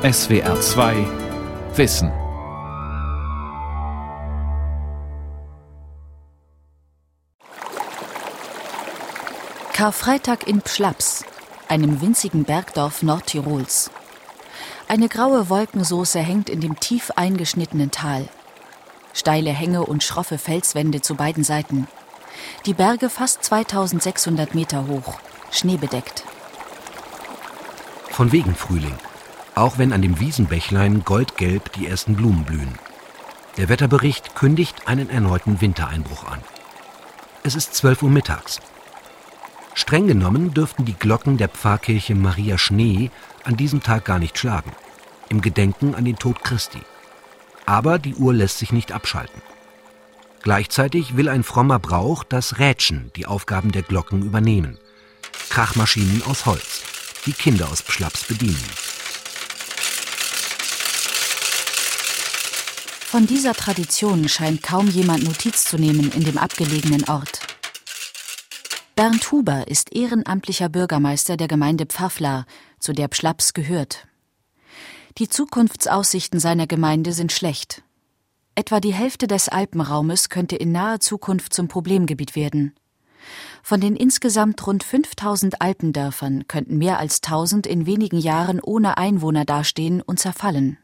SWR 0.00 0.60
2 0.60 0.94
Wissen. 1.74 2.12
Karfreitag 9.72 10.46
in 10.46 10.62
Pschlaps, 10.62 11.24
einem 11.66 12.00
winzigen 12.00 12.44
Bergdorf 12.44 13.02
Nordtirols. 13.02 13.90
Eine 14.86 15.08
graue 15.08 15.48
Wolkensoße 15.48 16.20
hängt 16.20 16.48
in 16.48 16.60
dem 16.60 16.78
tief 16.78 17.10
eingeschnittenen 17.16 17.90
Tal. 17.90 18.28
Steile 19.12 19.50
Hänge 19.50 19.84
und 19.84 20.04
schroffe 20.04 20.38
Felswände 20.38 21.00
zu 21.00 21.16
beiden 21.16 21.42
Seiten. 21.42 21.88
Die 22.66 22.74
Berge 22.74 23.10
fast 23.10 23.42
2600 23.42 24.54
Meter 24.54 24.86
hoch, 24.86 25.18
schneebedeckt. 25.50 26.22
Von 28.10 28.30
wegen 28.30 28.54
Frühling 28.54 28.96
auch 29.58 29.78
wenn 29.78 29.92
an 29.92 30.02
dem 30.02 30.20
Wiesenbächlein 30.20 31.04
goldgelb 31.04 31.72
die 31.72 31.86
ersten 31.86 32.16
Blumen 32.16 32.44
blühen. 32.44 32.78
Der 33.56 33.68
Wetterbericht 33.68 34.34
kündigt 34.34 34.86
einen 34.86 35.10
erneuten 35.10 35.60
Wintereinbruch 35.60 36.24
an. 36.24 36.40
Es 37.42 37.54
ist 37.54 37.74
12 37.74 38.04
Uhr 38.04 38.10
mittags. 38.10 38.60
Streng 39.74 40.06
genommen 40.06 40.54
dürften 40.54 40.84
die 40.84 40.94
Glocken 40.94 41.38
der 41.38 41.48
Pfarrkirche 41.48 42.14
Maria 42.14 42.58
Schnee 42.58 43.10
an 43.44 43.56
diesem 43.56 43.82
Tag 43.82 44.04
gar 44.04 44.18
nicht 44.18 44.38
schlagen, 44.38 44.72
im 45.28 45.40
Gedenken 45.40 45.94
an 45.94 46.04
den 46.04 46.16
Tod 46.16 46.42
Christi. 46.42 46.80
Aber 47.66 47.98
die 47.98 48.14
Uhr 48.14 48.34
lässt 48.34 48.58
sich 48.58 48.72
nicht 48.72 48.92
abschalten. 48.92 49.42
Gleichzeitig 50.42 51.16
will 51.16 51.28
ein 51.28 51.42
frommer 51.42 51.78
Brauch 51.78 52.24
das 52.24 52.58
Rätschen 52.58 53.10
die 53.16 53.26
Aufgaben 53.26 53.72
der 53.72 53.82
Glocken 53.82 54.22
übernehmen. 54.22 54.78
Krachmaschinen 55.50 56.22
aus 56.24 56.46
Holz, 56.46 56.82
die 57.26 57.32
Kinder 57.32 57.68
aus 57.70 57.82
Pschlaps 57.82 58.24
bedienen. 58.24 58.64
Von 63.18 63.26
dieser 63.26 63.54
Tradition 63.54 64.28
scheint 64.28 64.62
kaum 64.62 64.86
jemand 64.86 65.24
Notiz 65.24 65.64
zu 65.64 65.76
nehmen 65.76 66.12
in 66.12 66.22
dem 66.22 66.38
abgelegenen 66.38 67.02
Ort. 67.08 67.40
Bernd 68.94 69.32
Huber 69.32 69.66
ist 69.66 69.92
ehrenamtlicher 69.92 70.68
Bürgermeister 70.68 71.36
der 71.36 71.48
Gemeinde 71.48 71.86
Pfaffla, 71.86 72.46
zu 72.78 72.92
der 72.92 73.08
Pschlaps 73.08 73.54
gehört. 73.54 74.06
Die 75.18 75.28
Zukunftsaussichten 75.28 76.38
seiner 76.38 76.68
Gemeinde 76.68 77.12
sind 77.12 77.32
schlecht. 77.32 77.82
Etwa 78.54 78.78
die 78.78 78.94
Hälfte 78.94 79.26
des 79.26 79.48
Alpenraumes 79.48 80.28
könnte 80.28 80.54
in 80.54 80.70
naher 80.70 81.00
Zukunft 81.00 81.52
zum 81.52 81.66
Problemgebiet 81.66 82.36
werden. 82.36 82.76
Von 83.64 83.80
den 83.80 83.96
insgesamt 83.96 84.64
rund 84.64 84.84
5000 84.84 85.60
Alpendörfern 85.60 86.46
könnten 86.46 86.78
mehr 86.78 87.00
als 87.00 87.20
1000 87.24 87.66
in 87.66 87.84
wenigen 87.84 88.18
Jahren 88.20 88.60
ohne 88.60 88.96
Einwohner 88.96 89.44
dastehen 89.44 90.02
und 90.02 90.20
zerfallen. 90.20 90.78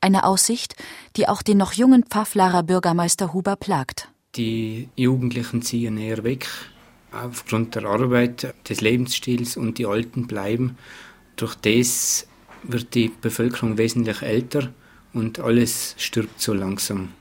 Eine 0.00 0.24
Aussicht, 0.24 0.76
die 1.16 1.28
auch 1.28 1.42
den 1.42 1.58
noch 1.58 1.72
jungen 1.72 2.04
Pfafflarer 2.04 2.62
Bürgermeister 2.62 3.32
Huber 3.32 3.56
plagt. 3.56 4.08
Die 4.36 4.88
Jugendlichen 4.96 5.62
ziehen 5.62 5.98
eher 5.98 6.24
weg 6.24 6.48
aufgrund 7.12 7.74
der 7.74 7.84
Arbeit, 7.84 8.54
des 8.68 8.80
Lebensstils 8.80 9.56
und 9.56 9.78
die 9.78 9.86
Alten 9.86 10.26
bleiben. 10.26 10.78
Durch 11.36 11.54
das 11.54 12.26
wird 12.62 12.94
die 12.94 13.10
Bevölkerung 13.20 13.78
wesentlich 13.78 14.22
älter 14.22 14.72
und 15.12 15.38
alles 15.38 15.94
stirbt 15.98 16.40
so 16.40 16.54
langsam. 16.54 17.12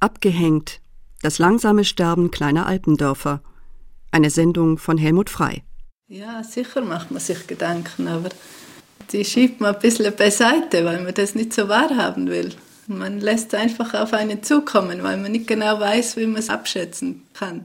Abgehängt. 0.00 0.80
Das 1.22 1.38
langsame 1.38 1.84
Sterben 1.84 2.30
kleiner 2.30 2.66
Alpendörfer. 2.66 3.42
Eine 4.10 4.30
Sendung 4.30 4.78
von 4.78 4.98
Helmut 4.98 5.30
Frei. 5.30 5.62
Ja, 6.06 6.44
sicher 6.44 6.82
macht 6.82 7.10
man 7.10 7.20
sich 7.20 7.46
Gedanken, 7.46 8.08
aber 8.08 8.28
die 9.12 9.24
schiebt 9.24 9.60
man 9.60 9.74
ein 9.74 9.80
bisschen 9.80 10.14
beiseite, 10.14 10.84
weil 10.84 11.02
man 11.02 11.14
das 11.14 11.34
nicht 11.34 11.52
so 11.52 11.68
wahrhaben 11.68 12.28
will. 12.28 12.54
Man 12.86 13.20
lässt 13.20 13.54
einfach 13.54 13.94
auf 13.94 14.12
einen 14.12 14.42
zukommen, 14.42 15.02
weil 15.02 15.16
man 15.16 15.32
nicht 15.32 15.46
genau 15.46 15.80
weiß, 15.80 16.16
wie 16.16 16.26
man 16.26 16.36
es 16.36 16.50
abschätzen 16.50 17.22
kann. 17.32 17.64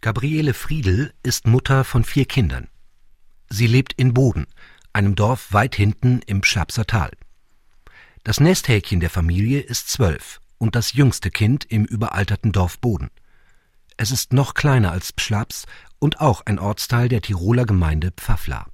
Gabriele 0.00 0.54
Friedel 0.54 1.12
ist 1.22 1.46
Mutter 1.46 1.84
von 1.84 2.04
vier 2.04 2.24
Kindern. 2.24 2.68
Sie 3.50 3.66
lebt 3.66 3.92
in 3.94 4.14
Boden, 4.14 4.46
einem 4.92 5.14
Dorf 5.14 5.52
weit 5.52 5.74
hinten 5.74 6.20
im 6.26 6.42
Schlapser 6.42 6.86
Tal. 6.86 7.10
Das 8.24 8.40
Nesthäkchen 8.40 9.00
der 9.00 9.10
Familie 9.10 9.60
ist 9.60 9.90
zwölf 9.90 10.40
und 10.58 10.74
das 10.74 10.92
jüngste 10.92 11.30
Kind 11.30 11.64
im 11.64 11.84
überalterten 11.84 12.52
Dorf 12.52 12.78
Boden. 12.78 13.10
Es 13.96 14.10
ist 14.10 14.32
noch 14.32 14.54
kleiner 14.54 14.92
als 14.92 15.12
Pschlaps 15.12 15.66
und 15.98 16.20
auch 16.20 16.42
ein 16.46 16.58
Ortsteil 16.58 17.08
der 17.08 17.22
Tiroler 17.22 17.64
Gemeinde 17.64 18.12
Pfaffla. 18.12 18.66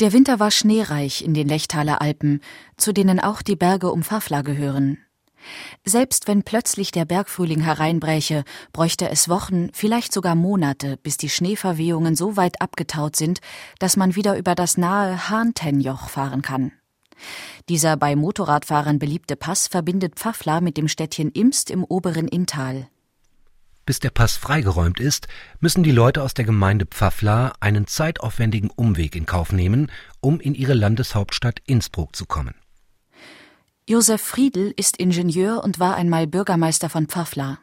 Der 0.00 0.12
Winter 0.12 0.38
war 0.38 0.52
schneereich 0.52 1.22
in 1.22 1.34
den 1.34 1.48
Lechtaler 1.48 2.00
Alpen, 2.00 2.40
zu 2.76 2.92
denen 2.92 3.18
auch 3.18 3.42
die 3.42 3.56
Berge 3.56 3.90
um 3.90 4.04
Pfaffla 4.04 4.42
gehören. 4.42 4.98
Selbst 5.84 6.28
wenn 6.28 6.44
plötzlich 6.44 6.92
der 6.92 7.04
Bergfrühling 7.04 7.60
hereinbräche, 7.60 8.44
bräuchte 8.72 9.08
es 9.08 9.28
Wochen, 9.28 9.70
vielleicht 9.72 10.12
sogar 10.12 10.36
Monate, 10.36 10.98
bis 10.98 11.16
die 11.16 11.28
Schneeverwehungen 11.28 12.14
so 12.14 12.36
weit 12.36 12.60
abgetaut 12.60 13.16
sind, 13.16 13.40
dass 13.80 13.96
man 13.96 14.14
wieder 14.14 14.36
über 14.36 14.54
das 14.54 14.76
nahe 14.76 15.30
Hahntenjoch 15.30 16.08
fahren 16.08 16.42
kann. 16.42 16.72
Dieser 17.68 17.96
bei 17.96 18.14
Motorradfahrern 18.14 19.00
beliebte 19.00 19.34
Pass 19.34 19.66
verbindet 19.66 20.14
Pfaffla 20.14 20.60
mit 20.60 20.76
dem 20.76 20.86
Städtchen 20.86 21.30
Imst 21.32 21.70
im 21.70 21.82
oberen 21.82 22.28
Inntal. 22.28 22.88
Bis 23.88 24.00
der 24.00 24.10
Pass 24.10 24.36
freigeräumt 24.36 25.00
ist, 25.00 25.28
müssen 25.60 25.82
die 25.82 25.92
Leute 25.92 26.22
aus 26.22 26.34
der 26.34 26.44
Gemeinde 26.44 26.84
Pfaffla 26.84 27.54
einen 27.58 27.86
zeitaufwendigen 27.86 28.68
Umweg 28.68 29.16
in 29.16 29.24
Kauf 29.24 29.50
nehmen, 29.50 29.90
um 30.20 30.40
in 30.40 30.54
ihre 30.54 30.74
Landeshauptstadt 30.74 31.60
Innsbruck 31.64 32.14
zu 32.14 32.26
kommen. 32.26 32.54
Josef 33.86 34.20
Friedl 34.20 34.74
ist 34.76 34.98
Ingenieur 34.98 35.64
und 35.64 35.80
war 35.80 35.96
einmal 35.96 36.26
Bürgermeister 36.26 36.90
von 36.90 37.06
Pfaffla. 37.06 37.60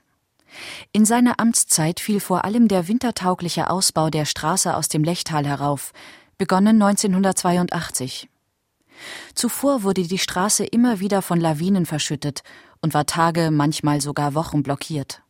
In 0.92 1.06
seiner 1.06 1.40
Amtszeit 1.40 2.00
fiel 2.00 2.20
vor 2.20 2.44
allem 2.44 2.70
der 2.70 2.88
wintertaugliche 2.88 3.70
Ausbau 3.70 4.10
der 4.10 4.26
Straße 4.26 4.76
aus 4.76 4.88
dem 4.88 5.04
Lechtal 5.04 5.46
herauf, 5.46 5.94
begonnen 6.40 6.82
1982. 6.82 8.30
Zuvor 9.36 9.84
wurde 9.84 10.02
die 10.02 10.18
Straße 10.18 10.66
immer 10.66 11.00
wieder 11.00 11.22
von 11.22 11.40
Lawinen 11.40 11.86
verschüttet 11.86 12.42
und 12.82 12.96
war 12.96 13.06
Tage, 13.06 13.52
manchmal 13.52 14.02
sogar 14.02 14.34
Wochen 14.34 14.64
blockiert. 14.64 15.22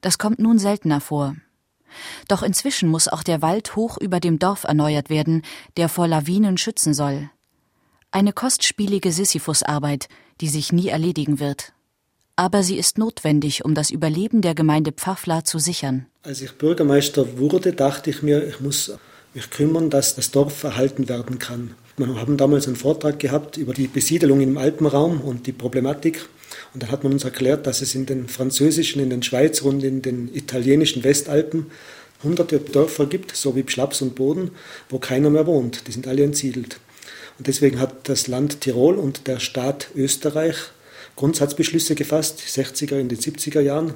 Das 0.00 0.18
kommt 0.18 0.38
nun 0.38 0.58
seltener 0.58 1.00
vor. 1.00 1.36
Doch 2.28 2.42
inzwischen 2.42 2.88
muss 2.88 3.08
auch 3.08 3.22
der 3.22 3.42
Wald 3.42 3.74
hoch 3.76 3.98
über 3.98 4.20
dem 4.20 4.38
Dorf 4.38 4.64
erneuert 4.64 5.10
werden, 5.10 5.42
der 5.76 5.88
vor 5.88 6.06
Lawinen 6.06 6.58
schützen 6.58 6.94
soll. 6.94 7.30
Eine 8.10 8.32
kostspielige 8.32 9.12
Sisyphusarbeit, 9.12 10.08
die 10.40 10.48
sich 10.48 10.72
nie 10.72 10.88
erledigen 10.88 11.40
wird. 11.40 11.72
Aber 12.36 12.62
sie 12.62 12.76
ist 12.78 12.98
notwendig, 12.98 13.64
um 13.64 13.74
das 13.74 13.90
Überleben 13.90 14.42
der 14.42 14.54
Gemeinde 14.54 14.92
Pfaffla 14.92 15.44
zu 15.44 15.58
sichern. 15.58 16.06
Als 16.22 16.40
ich 16.40 16.52
Bürgermeister 16.52 17.38
wurde, 17.38 17.72
dachte 17.72 18.10
ich 18.10 18.22
mir, 18.22 18.46
ich 18.46 18.60
muss 18.60 18.92
mich 19.34 19.50
kümmern, 19.50 19.90
dass 19.90 20.14
das 20.14 20.30
Dorf 20.30 20.62
erhalten 20.62 21.08
werden 21.08 21.38
kann. 21.38 21.74
Wir 21.96 22.06
haben 22.14 22.36
damals 22.36 22.66
einen 22.66 22.76
Vortrag 22.76 23.18
gehabt 23.18 23.56
über 23.56 23.74
die 23.74 23.88
Besiedelung 23.88 24.40
im 24.40 24.56
Alpenraum 24.56 25.20
und 25.20 25.48
die 25.48 25.52
Problematik. 25.52 26.28
Und 26.74 26.82
dann 26.82 26.90
hat 26.90 27.02
man 27.02 27.12
uns 27.12 27.24
erklärt, 27.24 27.66
dass 27.66 27.82
es 27.82 27.94
in 27.94 28.06
den 28.06 28.28
französischen, 28.28 29.02
in 29.02 29.10
den 29.10 29.22
Schweizer 29.22 29.66
und 29.66 29.82
in 29.82 30.02
den 30.02 30.34
italienischen 30.34 31.02
Westalpen 31.04 31.66
hunderte 32.22 32.58
Dörfer 32.58 33.06
gibt, 33.06 33.34
so 33.36 33.54
wie 33.56 33.64
Schlaps 33.66 34.02
und 34.02 34.14
Boden, 34.14 34.50
wo 34.88 34.98
keiner 34.98 35.30
mehr 35.30 35.46
wohnt. 35.46 35.86
Die 35.86 35.92
sind 35.92 36.06
alle 36.06 36.24
entsiedelt. 36.24 36.80
Und 37.38 37.46
deswegen 37.46 37.78
hat 37.78 38.08
das 38.08 38.26
Land 38.26 38.60
Tirol 38.60 38.96
und 38.96 39.28
der 39.28 39.38
Staat 39.38 39.88
Österreich 39.94 40.56
Grundsatzbeschlüsse 41.16 41.94
gefasst, 41.94 42.42
die 42.44 42.60
60er, 42.60 42.98
in 42.98 43.08
den 43.08 43.18
70er 43.18 43.60
Jahren, 43.60 43.94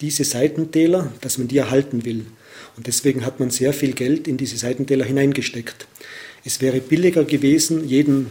diese 0.00 0.24
Seitentäler, 0.24 1.12
dass 1.20 1.38
man 1.38 1.48
die 1.48 1.58
erhalten 1.58 2.04
will. 2.04 2.26
Und 2.76 2.86
deswegen 2.86 3.24
hat 3.24 3.40
man 3.40 3.50
sehr 3.50 3.72
viel 3.72 3.92
Geld 3.92 4.26
in 4.28 4.36
diese 4.36 4.56
Seitentäler 4.56 5.04
hineingesteckt. 5.04 5.86
Es 6.44 6.60
wäre 6.60 6.80
billiger 6.80 7.24
gewesen, 7.24 7.88
jeden 7.88 8.26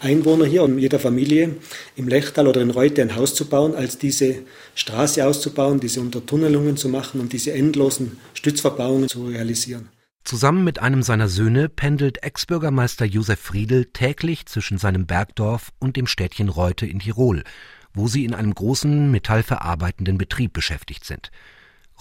Einwohner 0.00 0.44
hier 0.44 0.62
und 0.62 0.78
jeder 0.78 0.98
Familie 0.98 1.56
im 1.96 2.08
Lechtal 2.08 2.46
oder 2.46 2.60
in 2.60 2.70
Reute 2.70 3.02
ein 3.02 3.16
Haus 3.16 3.34
zu 3.34 3.46
bauen, 3.48 3.74
als 3.74 3.98
diese 3.98 4.36
Straße 4.74 5.24
auszubauen, 5.26 5.80
diese 5.80 6.00
Untertunnelungen 6.00 6.76
zu 6.76 6.88
machen 6.88 7.20
und 7.20 7.32
diese 7.32 7.52
endlosen 7.52 8.18
Stützverbauungen 8.34 9.08
zu 9.08 9.26
realisieren. 9.26 9.88
Zusammen 10.24 10.64
mit 10.64 10.78
einem 10.78 11.02
seiner 11.02 11.28
Söhne 11.28 11.68
pendelt 11.68 12.22
Ex-Bürgermeister 12.22 13.04
Josef 13.04 13.38
Friedel 13.38 13.86
täglich 13.86 14.46
zwischen 14.46 14.78
seinem 14.78 15.06
Bergdorf 15.06 15.70
und 15.78 15.96
dem 15.96 16.06
Städtchen 16.06 16.48
Reute 16.48 16.86
in 16.86 17.00
Tirol, 17.00 17.44
wo 17.92 18.08
sie 18.08 18.24
in 18.24 18.34
einem 18.34 18.54
großen 18.54 19.10
metallverarbeitenden 19.10 20.16
Betrieb 20.16 20.54
beschäftigt 20.54 21.04
sind. 21.04 21.30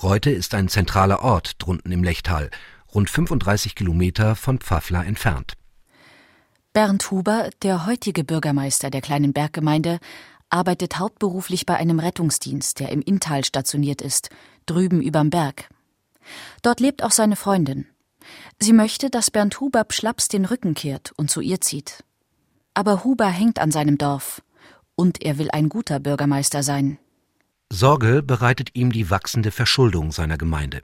Reute 0.02 0.32
ist 0.32 0.56
ein 0.56 0.70
zentraler 0.70 1.22
Ort 1.22 1.56
drunten 1.60 1.92
im 1.92 2.04
Lechtal, 2.04 2.50
rund 2.94 3.10
35 3.10 3.76
Kilometer 3.76 4.36
von 4.36 4.60
Pfaffla 4.60 5.04
entfernt. 5.04 5.54
Bernd 6.74 7.12
Huber, 7.12 7.52
der 7.62 7.86
heutige 7.86 8.24
Bürgermeister 8.24 8.90
der 8.90 9.02
kleinen 9.02 9.32
Berggemeinde, 9.32 10.00
arbeitet 10.50 10.98
hauptberuflich 10.98 11.68
bei 11.68 11.76
einem 11.78 12.00
Rettungsdienst, 12.00 12.80
der 12.80 12.90
im 12.90 13.04
Inntal 13.04 13.46
stationiert 13.46 14.02
ist, 14.02 14.32
drüben 14.66 15.00
überm 15.00 15.30
Berg. 15.30 15.70
Dort 16.64 16.80
lebt 16.80 17.04
auch 17.04 17.12
seine 17.12 17.36
Freundin. 17.36 17.86
Sie 18.60 18.74
möchte, 18.74 19.12
dass 19.12 19.30
Bernd 19.30 19.60
Huber 19.60 19.86
Schlaps 19.90 20.30
den 20.30 20.46
Rücken 20.46 20.74
kehrt 20.74 21.12
und 21.16 21.30
zu 21.30 21.42
ihr 21.42 21.62
zieht. 21.62 22.04
Aber 22.74 23.04
Huber 23.04 23.28
hängt 23.28 23.60
an 23.60 23.70
seinem 23.70 24.00
Dorf. 24.00 24.42
Und 24.96 25.22
er 25.22 25.38
will 25.38 25.52
ein 25.52 25.70
guter 25.70 26.00
Bürgermeister 26.00 26.64
sein. 26.64 26.98
Sorge 27.72 28.24
bereitet 28.24 28.70
ihm 28.74 28.92
die 28.92 29.12
wachsende 29.12 29.52
Verschuldung 29.52 30.12
seiner 30.12 30.40
Gemeinde. 30.40 30.82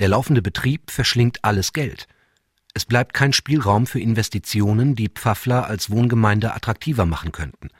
Der 0.00 0.08
laufende 0.08 0.42
Betrieb 0.42 0.90
verschlingt 0.90 1.44
alles 1.44 1.72
Geld. 1.72 2.08
Es 2.78 2.84
bleibt 2.84 3.12
kein 3.12 3.32
Spielraum 3.32 3.88
für 3.88 3.98
Investitionen, 3.98 4.94
die 4.94 5.08
Pfaffler 5.08 5.66
als 5.66 5.90
Wohngemeinde 5.90 6.54
attraktiver 6.54 7.06
machen 7.06 7.32
könnten. 7.32 7.70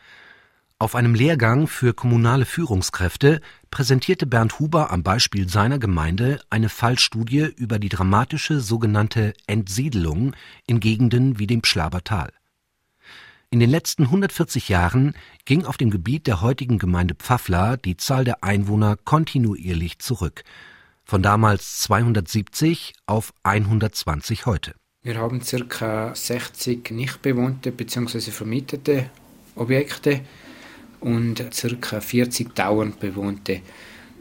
Auf 0.81 0.97
einem 0.97 1.15
Lehrgang 1.15 1.69
für 1.69 1.95
kommunale 1.95 2.45
Führungskräfte 2.45 3.41
präsentierte 3.71 4.27
Bernd 4.27 4.59
Huber 4.59 4.91
am 4.91 5.05
Beispiel 5.05 5.49
seiner 5.49 5.79
Gemeinde 5.79 6.41
eine 6.51 6.69
Fallstudie 6.69 7.47
über 7.57 7.79
die 7.79 7.91
dramatische 7.91 8.59
sogenannte 8.59 9.35
Entsiedelung 9.47 10.35
in 10.67 10.81
Gegenden 10.81 11.39
wie 11.39 11.47
dem 11.47 11.63
Pschlaber 11.63 12.03
Tal. 12.03 12.33
In 13.51 13.61
den 13.61 13.71
letzten 13.71 14.03
140 14.03 14.69
Jahren 14.69 15.15
ging 15.45 15.65
auf 15.65 15.77
dem 15.77 15.91
Gebiet 15.91 16.27
der 16.27 16.41
heutigen 16.41 16.81
Gemeinde 16.81 17.15
Pfaffla 17.15 17.77
die 17.77 17.97
Zahl 17.97 18.25
der 18.25 18.43
Einwohner 18.43 18.97
kontinuierlich 18.97 20.01
zurück, 20.01 20.43
von 21.05 21.23
damals 21.23 21.79
270 21.83 22.95
auf 23.07 23.33
120 23.45 24.45
heute. 24.47 24.75
Wir 25.05 25.17
haben 25.17 25.41
ca. 25.41 26.13
60 26.13 26.91
nicht 26.91 27.23
bewohnte 27.23 27.71
bzw. 27.71 28.33
vermietete 28.33 29.11
Objekte 29.55 30.23
und 30.99 31.37
ca. 31.81 32.01
40 32.01 32.53
dauernd 32.53 32.99
bewohnte. 32.99 33.61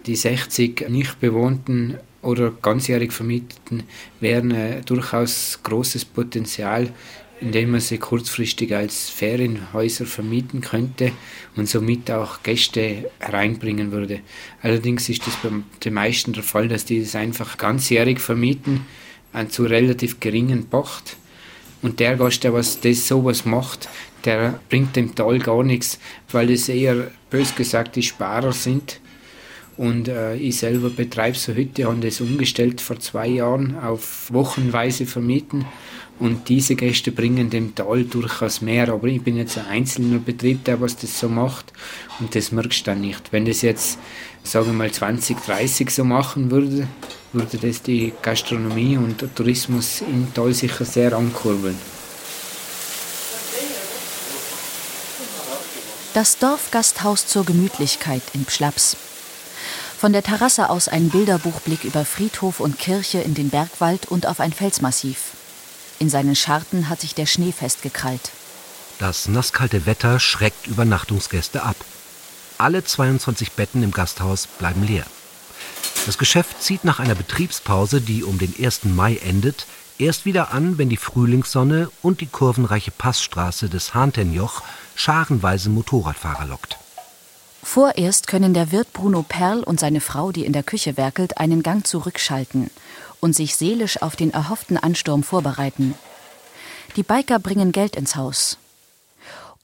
Die 0.05 0.15
60 0.15 0.87
nicht 0.89 1.19
bewohnten 1.19 1.97
oder 2.21 2.51
ganzjährig 2.51 3.11
vermieteten 3.11 3.83
wären 4.19 4.51
äh, 4.51 4.81
durchaus 4.83 5.59
großes 5.63 6.05
Potenzial 6.05 6.93
indem 7.39 7.71
man 7.71 7.79
sie 7.79 7.97
kurzfristig 7.97 8.75
als 8.75 9.09
Ferienhäuser 9.09 10.05
vermieten 10.05 10.61
könnte 10.61 11.11
und 11.55 11.69
somit 11.69 12.09
auch 12.09 12.41
Gäste 12.41 13.11
hereinbringen 13.19 13.91
würde. 13.91 14.21
Allerdings 14.61 15.07
ist 15.09 15.27
es 15.27 15.35
bei 15.37 15.49
den 15.83 15.93
meisten 15.93 16.33
der 16.33 16.43
Fall, 16.43 16.67
dass 16.67 16.85
die 16.85 16.99
das 16.99 17.15
einfach 17.15 17.57
ganzjährig 17.57 18.19
vermieten, 18.19 18.85
zu 19.49 19.63
relativ 19.63 20.19
geringen 20.19 20.65
Pacht. 20.65 21.17
Und 21.81 21.99
der 21.99 22.15
Gast, 22.15 22.43
der 22.43 22.53
was 22.53 22.79
das 22.81 23.07
sowas 23.07 23.45
macht, 23.45 23.87
der 24.25 24.59
bringt 24.69 24.95
dem 24.95 25.13
Tal 25.13 25.39
gar 25.39 25.63
nichts, 25.63 25.99
weil 26.31 26.49
es 26.51 26.69
eher, 26.69 27.11
bös 27.29 27.55
gesagt, 27.55 27.95
die 27.95 28.03
Sparer 28.03 28.51
sind. 28.51 28.99
Und 29.77 30.07
äh, 30.07 30.35
ich 30.35 30.57
selber 30.57 30.89
betreibe 30.89 31.37
so 31.37 31.53
Hütte, 31.53 31.85
habe 31.85 31.99
das 31.99 32.19
umgestellt 32.19 32.81
vor 32.81 32.99
zwei 32.99 33.27
Jahren 33.27 33.77
auf 33.77 34.33
wochenweise 34.33 35.05
vermieten 35.05 35.65
und 36.19 36.49
diese 36.49 36.75
Gäste 36.75 37.11
bringen 37.11 37.49
dem 37.51 37.75
Tal 37.75 38.03
durchaus 38.03 38.61
mehr. 38.61 38.89
Aber 38.89 39.07
ich 39.07 39.21
bin 39.21 39.37
jetzt 39.37 39.57
ein 39.57 39.67
einzelner 39.67 40.17
Betrieb, 40.17 40.63
der 40.63 40.81
was 40.81 40.97
das 40.97 41.19
so 41.19 41.29
macht. 41.29 41.71
Und 42.19 42.33
das 42.33 42.51
merkst 42.51 42.81
du 42.81 42.85
dann 42.85 43.01
nicht. 43.01 43.31
Wenn 43.31 43.45
das 43.45 43.61
jetzt, 43.61 43.99
sagen 44.51 44.67
wir 44.67 44.73
mal, 44.73 44.91
20, 44.91 45.37
30 45.45 45.91
so 45.91 46.03
machen 46.03 46.51
würde, 46.51 46.87
würde 47.33 47.57
das 47.57 47.81
die 47.81 48.13
Gastronomie 48.21 48.97
und 48.97 49.21
der 49.21 49.33
Tourismus 49.33 50.01
im 50.01 50.33
Tal 50.33 50.53
sicher 50.53 50.85
sehr 50.85 51.13
ankurbeln. 51.13 51.77
Das 56.13 56.39
Dorfgasthaus 56.39 57.27
zur 57.27 57.45
Gemütlichkeit 57.45 58.23
in 58.33 58.45
Pschlaps. 58.45 58.97
Von 59.99 60.13
der 60.13 60.23
Terrasse 60.23 60.69
aus 60.69 60.87
ein 60.87 61.09
Bilderbuchblick 61.09 61.83
über 61.83 62.05
Friedhof 62.05 62.59
und 62.59 62.79
Kirche 62.79 63.19
in 63.19 63.33
den 63.33 63.49
Bergwald 63.49 64.07
und 64.07 64.25
auf 64.25 64.39
ein 64.39 64.53
Felsmassiv. 64.53 65.33
In 65.99 66.09
seinen 66.09 66.35
Scharten 66.35 66.89
hat 66.89 67.01
sich 67.01 67.15
der 67.15 67.25
Schnee 67.25 67.51
festgekrallt. 67.51 68.31
Das 68.99 69.27
nasskalte 69.27 69.85
Wetter 69.85 70.19
schreckt 70.19 70.67
Übernachtungsgäste 70.67 71.63
ab. 71.63 71.75
Alle 72.57 72.83
22 72.83 73.51
Betten 73.51 73.83
im 73.83 73.91
Gasthaus 73.91 74.47
bleiben 74.47 74.83
leer. 74.83 75.05
Das 76.07 76.17
Geschäft 76.17 76.63
zieht 76.63 76.83
nach 76.83 76.99
einer 76.99 77.13
Betriebspause, 77.13 78.01
die 78.01 78.23
um 78.23 78.39
den 78.39 78.53
1. 78.59 78.85
Mai 78.85 79.17
endet, 79.17 79.67
erst 79.99 80.25
wieder 80.25 80.51
an, 80.51 80.77
wenn 80.77 80.89
die 80.89 80.97
Frühlingssonne 80.97 81.89
und 82.01 82.21
die 82.21 82.27
kurvenreiche 82.27 82.91
Passstraße 82.91 83.69
des 83.69 83.93
Hahntenjoch 83.93 84.63
scharenweise 84.95 85.69
Motorradfahrer 85.69 86.45
lockt. 86.45 86.77
Vorerst 87.61 88.27
können 88.27 88.53
der 88.53 88.71
Wirt 88.71 88.91
Bruno 88.93 89.23
Perl 89.27 89.63
und 89.63 89.79
seine 89.79 90.01
Frau, 90.01 90.31
die 90.31 90.45
in 90.45 90.53
der 90.53 90.63
Küche 90.63 90.97
werkelt, 90.97 91.37
einen 91.37 91.61
Gang 91.61 91.85
zurückschalten 91.85 92.71
und 93.19 93.35
sich 93.35 93.55
seelisch 93.55 94.01
auf 94.01 94.15
den 94.15 94.31
erhofften 94.31 94.77
Ansturm 94.77 95.21
vorbereiten. 95.21 95.93
Die 96.95 97.03
Biker 97.03 97.37
bringen 97.37 97.71
Geld 97.71 97.95
ins 97.95 98.15
Haus. 98.15 98.57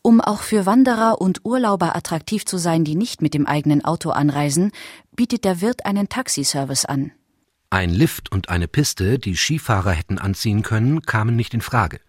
Um 0.05 0.19
auch 0.19 0.41
für 0.41 0.65
Wanderer 0.65 1.21
und 1.21 1.45
Urlauber 1.45 1.95
attraktiv 1.95 2.45
zu 2.45 2.57
sein, 2.57 2.83
die 2.83 2.95
nicht 2.95 3.21
mit 3.21 3.33
dem 3.33 3.47
eigenen 3.47 3.85
Auto 3.85 4.09
anreisen, 4.09 4.73
bietet 5.15 5.45
der 5.45 5.61
Wirt 5.61 5.85
einen 5.85 6.09
Taxiservice 6.09 6.83
an. 6.83 7.13
Ein 7.69 7.89
Lift 7.89 8.29
und 8.29 8.49
eine 8.49 8.67
Piste, 8.67 9.17
die 9.17 9.37
Skifahrer 9.37 9.91
hätten 9.91 10.19
anziehen 10.19 10.61
können, 10.61 11.03
kamen 11.03 11.37
nicht 11.37 11.53
in 11.53 11.61
Frage. 11.61 12.01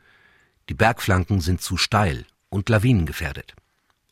Die 0.68 0.74
Bergflanken 0.74 1.40
sind 1.40 1.62
zu 1.62 1.76
steil 1.76 2.26
und 2.48 2.68
lawinengefährdet. 2.68 3.54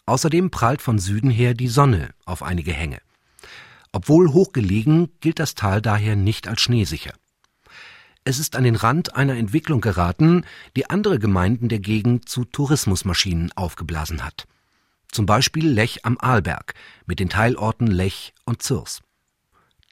Außerdem 0.06 0.52
prallt 0.52 0.80
von 0.80 1.00
Süden 1.00 1.30
her 1.30 1.54
die 1.54 1.68
Sonne 1.68 2.10
auf 2.24 2.44
einige 2.44 2.72
Hänge. 2.72 3.00
Obwohl 3.90 4.32
hochgelegen, 4.32 5.10
gilt 5.18 5.40
das 5.40 5.56
Tal 5.56 5.82
daher 5.82 6.14
nicht 6.14 6.46
als 6.46 6.60
schneesicher. 6.60 7.14
Es 8.24 8.38
ist 8.38 8.54
an 8.54 8.62
den 8.62 8.76
Rand 8.76 9.16
einer 9.16 9.36
Entwicklung 9.36 9.80
geraten, 9.80 10.44
die 10.76 10.88
andere 10.88 11.18
Gemeinden 11.18 11.68
der 11.68 11.80
Gegend 11.80 12.28
zu 12.28 12.44
Tourismusmaschinen 12.44 13.50
aufgeblasen 13.56 14.24
hat. 14.24 14.46
Zum 15.10 15.26
Beispiel 15.26 15.68
Lech 15.68 16.04
am 16.04 16.16
Arlberg 16.20 16.74
mit 17.06 17.18
den 17.18 17.28
Teilorten 17.28 17.88
Lech 17.88 18.32
und 18.44 18.62
Zürs. 18.62 19.02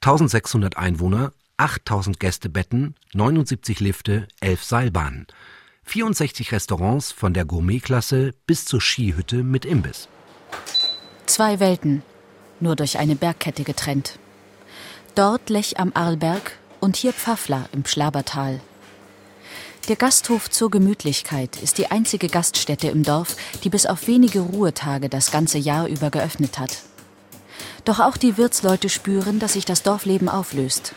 1600 0.01 0.77
Einwohner, 0.77 1.33
8000 1.57 2.19
Gästebetten, 2.19 2.95
79 3.13 3.81
Lifte, 3.81 4.27
11 4.39 4.63
Seilbahnen, 4.63 5.27
64 5.83 6.53
Restaurants 6.53 7.11
von 7.11 7.33
der 7.33 7.43
Gourmetklasse 7.43 8.33
bis 8.47 8.63
zur 8.63 8.79
Skihütte 8.79 9.43
mit 9.43 9.65
Imbiss. 9.65 10.07
Zwei 11.25 11.59
Welten, 11.59 12.01
nur 12.61 12.77
durch 12.77 12.97
eine 12.97 13.15
Bergkette 13.15 13.63
getrennt. 13.63 14.17
Dort 15.15 15.49
Lech 15.49 15.77
am 15.79 15.91
Arlberg 15.93 16.60
und 16.81 16.97
hier 16.97 17.13
Pfaffler 17.13 17.69
im 17.71 17.85
Schlabertal. 17.85 18.59
Der 19.87 19.95
Gasthof 19.95 20.49
zur 20.49 20.69
Gemütlichkeit 20.69 21.57
ist 21.61 21.77
die 21.77 21.89
einzige 21.89 22.27
Gaststätte 22.27 22.89
im 22.89 23.03
Dorf, 23.03 23.35
die 23.63 23.69
bis 23.69 23.85
auf 23.85 24.07
wenige 24.07 24.41
Ruhetage 24.41 25.09
das 25.09 25.31
ganze 25.31 25.57
Jahr 25.57 25.87
über 25.87 26.09
geöffnet 26.11 26.59
hat. 26.59 26.83
Doch 27.85 27.99
auch 27.99 28.17
die 28.17 28.37
Wirtsleute 28.37 28.89
spüren, 28.89 29.39
dass 29.39 29.53
sich 29.53 29.65
das 29.65 29.81
Dorfleben 29.81 30.29
auflöst. 30.29 30.93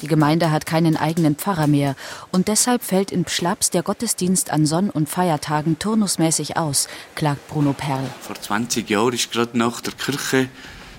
Die 0.00 0.06
Gemeinde 0.06 0.50
hat 0.50 0.64
keinen 0.64 0.96
eigenen 0.96 1.34
Pfarrer 1.34 1.66
mehr 1.66 1.94
und 2.30 2.48
deshalb 2.48 2.82
fällt 2.82 3.10
in 3.10 3.24
Pschlaps 3.24 3.70
der 3.70 3.82
Gottesdienst 3.82 4.50
an 4.50 4.64
Sonn- 4.64 4.90
und 4.90 5.08
Feiertagen 5.08 5.78
turnusmäßig 5.78 6.56
aus, 6.56 6.88
klagt 7.14 7.48
Bruno 7.48 7.72
Perl. 7.72 8.08
Vor 8.20 8.36
20 8.36 8.88
Jahren 8.88 9.12
ist 9.12 9.30
gerade 9.30 9.58
nach 9.58 9.80
der 9.80 9.92
Kirche 9.92 10.48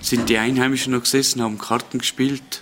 sind 0.00 0.28
die 0.28 0.38
Einheimischen 0.38 0.92
noch 0.92 1.02
gesessen, 1.02 1.42
haben 1.42 1.58
Karten 1.58 1.98
gespielt 1.98 2.61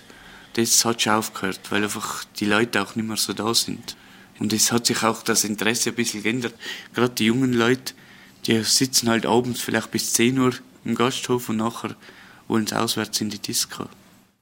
das 0.53 0.83
hat 0.85 1.01
schon 1.01 1.13
aufgehört, 1.13 1.59
weil 1.69 1.83
einfach 1.83 2.23
die 2.39 2.45
Leute 2.45 2.81
auch 2.81 2.95
nicht 2.95 3.07
mehr 3.07 3.17
so 3.17 3.33
da 3.33 3.53
sind. 3.53 3.95
Und 4.39 4.53
es 4.53 4.71
hat 4.71 4.87
sich 4.87 5.03
auch 5.03 5.23
das 5.23 5.43
Interesse 5.43 5.89
ein 5.89 5.95
bisschen 5.95 6.23
geändert. 6.23 6.55
Gerade 6.93 7.13
die 7.13 7.25
jungen 7.25 7.53
Leute, 7.53 7.93
die 8.45 8.63
sitzen 8.63 9.09
halt 9.09 9.25
abends 9.25 9.61
vielleicht 9.61 9.91
bis 9.91 10.13
10 10.13 10.39
Uhr 10.39 10.53
im 10.83 10.95
Gasthof 10.95 11.49
und 11.49 11.57
nachher 11.57 11.95
wollen 12.47 12.67
sie 12.67 12.77
auswärts 12.77 13.21
in 13.21 13.29
die 13.29 13.39
Disco. 13.39 13.85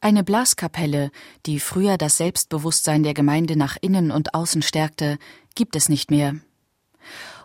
Eine 0.02 0.24
Blaskapelle, 0.24 1.12
die 1.46 1.60
früher 1.60 1.98
das 1.98 2.16
Selbstbewusstsein 2.16 3.04
der 3.04 3.14
Gemeinde 3.14 3.58
nach 3.58 3.76
innen 3.82 4.12
und 4.12 4.34
außen 4.34 4.62
stärkte, 4.62 5.18
gibt 5.56 5.76
es 5.76 5.90
nicht 5.90 6.10
mehr. 6.10 6.36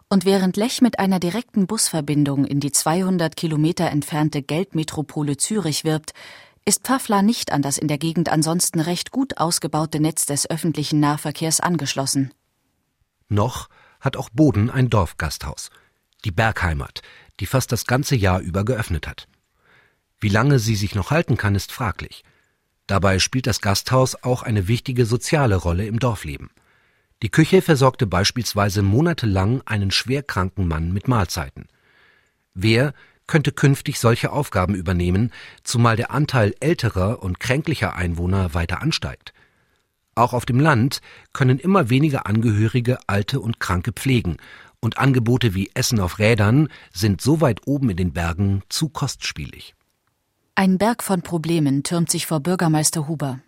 Und 0.09 0.25
während 0.25 0.57
Lech 0.57 0.81
mit 0.81 1.01
einer 1.01 1.19
direkten 1.19 1.67
Busverbindung 1.67 2.45
in 2.45 2.61
die 2.61 2.71
200 2.71 3.35
Kilometer 3.35 3.91
entfernte 3.91 4.43
Geldmetropole 4.43 5.37
Zürich 5.37 5.83
wirbt, 5.83 6.13
ist 6.65 6.85
Pfaffla 6.85 7.23
nicht 7.23 7.53
an 7.53 7.63
das 7.63 7.79
in 7.79 7.89
der 7.89 7.99
Gegend 7.99 8.29
ansonsten 8.29 8.81
recht 8.81 9.11
gut 9.11 9.37
ausgebaute 9.37 10.01
Netz 10.01 10.27
des 10.27 10.49
öffentlichen 10.49 11.01
Nahverkehrs 11.01 11.61
angeschlossen. 11.61 12.33
Noch 13.29 13.69
hat 14.01 14.17
auch 14.17 14.31
Boden 14.31 14.71
ein 14.71 14.91
Dorfgasthaus, 14.91 15.71
die 16.25 16.31
Bergheimat, 16.31 17.03
die 17.41 17.47
fast 17.47 17.73
das 17.73 17.87
ganze 17.87 18.17
Jahr 18.17 18.41
über 18.41 18.65
geöffnet 18.65 19.07
hat. 19.07 19.29
Wie 20.21 20.29
lange 20.29 20.59
sie 20.59 20.77
sich 20.77 20.95
noch 20.95 21.11
halten 21.11 21.37
kann, 21.37 21.55
ist 21.55 21.73
fraglich. 21.73 22.25
Dabei 22.87 23.19
spielt 23.19 23.47
das 23.47 23.61
Gasthaus 23.61 24.23
auch 24.23 24.43
eine 24.43 24.69
wichtige 24.69 25.07
soziale 25.07 25.57
Rolle 25.57 25.87
im 25.87 25.99
Dorfleben. 25.99 26.51
Die 27.23 27.31
Küche 27.31 27.63
versorgte 27.63 28.07
beispielsweise 28.07 28.83
monatelang 28.83 29.63
einen 29.65 29.91
schwerkranken 29.91 30.67
Mann 30.67 30.93
mit 30.93 31.09
Mahlzeiten. 31.09 31.67
Wer 32.55 32.95
könnte 33.27 33.53
künftig 33.53 33.99
solche 33.99 34.33
Aufgaben 34.33 34.75
übernehmen, 34.75 35.33
zumal 35.63 35.97
der 35.97 36.11
Anteil 36.11 36.55
älterer 36.61 37.23
und 37.23 37.41
kränklicher 37.41 37.97
Einwohner 37.97 38.55
weiter 38.55 38.83
ansteigt. 38.83 39.33
Auch 40.15 40.33
auf 40.33 40.47
dem 40.47 40.61
Land 40.61 41.01
können 41.33 41.59
immer 41.59 41.91
weniger 41.91 42.27
Angehörige 42.27 42.99
alte 43.07 43.41
und 43.41 43.61
Kranke 43.61 43.93
pflegen, 43.93 44.37
und 44.81 44.99
Angebote 44.99 45.55
wie 45.55 45.71
Essen 45.73 45.99
auf 45.99 46.19
Rädern 46.19 46.69
sind 46.93 47.23
so 47.23 47.41
weit 47.41 47.67
oben 47.67 47.91
in 47.91 47.97
den 47.97 48.13
Bergen 48.13 48.63
zu 48.69 48.91
kostspielig. 48.91 49.75
Ein 50.55 50.77
Berg 50.79 51.03
von 51.03 51.23
Problemen 51.23 51.83
türmt 51.83 52.11
sich 52.11 52.27
vor 52.27 52.41
Bürgermeister 52.41 53.09
Huber. 53.09 53.41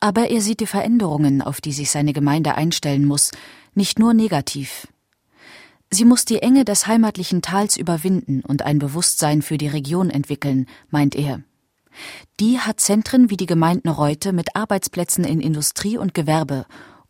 Aber 0.00 0.30
er 0.30 0.40
sieht 0.40 0.60
die 0.60 0.66
Veränderungen, 0.66 1.42
auf 1.42 1.60
die 1.60 1.72
sich 1.72 1.90
seine 1.90 2.12
Gemeinde 2.12 2.54
einstellen 2.54 3.04
muss, 3.04 3.32
nicht 3.74 3.98
nur 3.98 4.14
negativ. 4.14 4.88
Sie 5.92 6.04
muss 6.04 6.24
die 6.24 6.40
Enge 6.40 6.64
des 6.64 6.86
heimatlichen 6.86 7.42
Tals 7.42 7.76
überwinden 7.76 8.42
und 8.46 8.62
ein 8.62 8.78
Bewusstsein 8.78 9.42
für 9.42 9.58
die 9.58 9.66
Region 9.66 10.08
entwickeln, 10.08 10.66
meint 10.90 11.16
er. 11.16 11.42
Die 12.38 12.60
hat 12.60 12.78
Zentren 12.78 13.28
wie 13.28 13.36
die 13.36 13.46
Gemeinden 13.46 13.88
Reute 13.88 14.32
mit 14.32 14.54
Arbeitsplätzen 14.54 15.24
in 15.24 15.40
Industrie 15.40 15.98
und 15.98 16.14
Gewerbe 16.14 16.66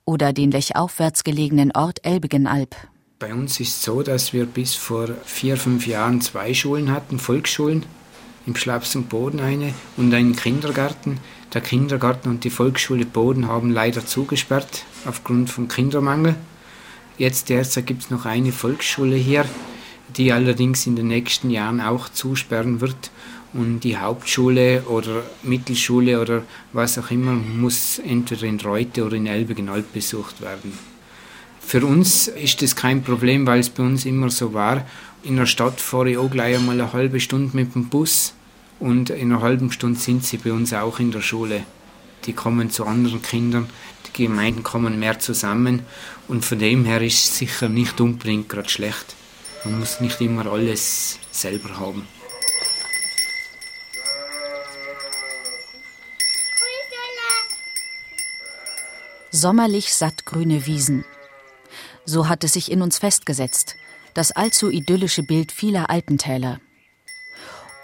oder 0.07 0.33
den 0.33 0.51
lechaufwärts 0.51 1.25
gelegenen 1.25 1.73
Ort 1.73 2.07
Elbigenalb. 2.07 2.75
Bei 3.19 3.35
uns 3.35 3.61
ist 3.61 3.69
es 3.69 3.83
so, 3.83 4.03
dass 4.03 4.33
wir 4.33 4.47
bis 4.47 4.75
vor 4.75 5.09
vier, 5.25 5.59
fünf 5.59 5.87
Jahren 5.87 6.23
zwei 6.23 6.55
Schulen 6.55 6.91
hatten, 6.91 7.19
Volksschulen, 7.19 7.85
im 8.47 8.57
Schlaps 8.57 8.97
und 8.97 9.11
Boden 9.11 9.41
eine 9.41 9.75
und 9.99 10.15
einen 10.15 10.35
Kindergarten. 10.35 11.19
Der 11.53 11.61
Kindergarten 11.61 12.31
und 12.31 12.45
die 12.45 12.51
Volksschule 12.51 13.05
Boden 13.05 13.47
haben 13.47 13.71
leider 13.71 14.07
zugesperrt 14.07 14.85
aufgrund 15.05 15.51
von 15.51 15.69
Kindermangel. 15.69 16.35
Jetzt 17.21 17.51
derzeit 17.51 17.87
gibt 17.87 18.05
es 18.05 18.11
noch 18.11 18.25
eine 18.25 18.51
Volksschule 18.51 19.15
hier, 19.15 19.45
die 20.17 20.33
allerdings 20.33 20.87
in 20.87 20.97
den 20.97 21.09
nächsten 21.09 21.51
Jahren 21.51 21.79
auch 21.79 22.09
zusperren 22.09 22.81
wird. 22.81 23.11
Und 23.53 23.81
die 23.81 23.99
Hauptschule 23.99 24.85
oder 24.85 25.23
Mittelschule 25.43 26.19
oder 26.19 26.45
was 26.73 26.97
auch 26.97 27.11
immer 27.11 27.33
muss 27.33 27.99
entweder 27.99 28.45
in 28.45 28.59
Reute 28.59 29.05
oder 29.05 29.17
in 29.17 29.27
Elbegenalb 29.27 29.93
besucht 29.93 30.41
werden. 30.41 30.73
Für 31.61 31.85
uns 31.85 32.27
ist 32.27 32.63
das 32.63 32.75
kein 32.75 33.03
Problem, 33.03 33.47
weil 33.47 33.61
es 33.61 33.69
bei 33.69 33.83
uns 33.83 34.07
immer 34.07 34.31
so 34.31 34.55
war. 34.55 34.87
In 35.23 35.37
der 35.37 35.45
Stadt 35.45 35.79
fahre 35.79 36.13
ich 36.13 36.17
auch 36.17 36.31
gleich 36.31 36.57
einmal 36.57 36.81
eine 36.81 36.95
halbe 36.95 37.21
Stunde 37.21 37.55
mit 37.55 37.75
dem 37.75 37.91
Bus 37.91 38.33
und 38.79 39.11
in 39.11 39.31
einer 39.31 39.43
halben 39.43 39.71
Stunde 39.73 40.01
sind 40.01 40.25
sie 40.25 40.39
bei 40.39 40.55
uns 40.55 40.73
auch 40.73 40.99
in 40.99 41.11
der 41.11 41.21
Schule. 41.21 41.65
Die 42.25 42.33
kommen 42.33 42.71
zu 42.71 42.87
anderen 42.87 43.21
Kindern, 43.21 43.69
die 44.17 44.25
Gemeinden 44.25 44.63
kommen 44.63 44.99
mehr 44.99 45.19
zusammen 45.19 45.85
und 46.29 46.45
von 46.45 46.59
dem 46.59 46.85
her 46.85 47.01
ist 47.03 47.25
es 47.25 47.39
sicher 47.39 47.69
nicht 47.69 48.01
unbedingt 48.01 48.49
gerade 48.49 48.69
schlecht. 48.69 49.15
Man 49.65 49.79
muss 49.79 50.01
nicht 50.01 50.21
immer 50.21 50.47
alles 50.47 51.19
selber 51.31 51.79
haben. 51.79 52.07
Sommerlich 59.33 59.95
sattgrüne 59.95 60.67
Wiesen, 60.67 61.05
so 62.05 62.29
hat 62.29 62.43
es 62.43 62.55
sich 62.55 62.71
in 62.71 62.83
uns 62.83 62.99
festgesetzt, 62.99 63.77
das 64.13 64.33
allzu 64.33 64.71
idyllische 64.71 65.23
Bild 65.23 65.53
vieler 65.53 65.89
Alpentäler. 65.89 66.61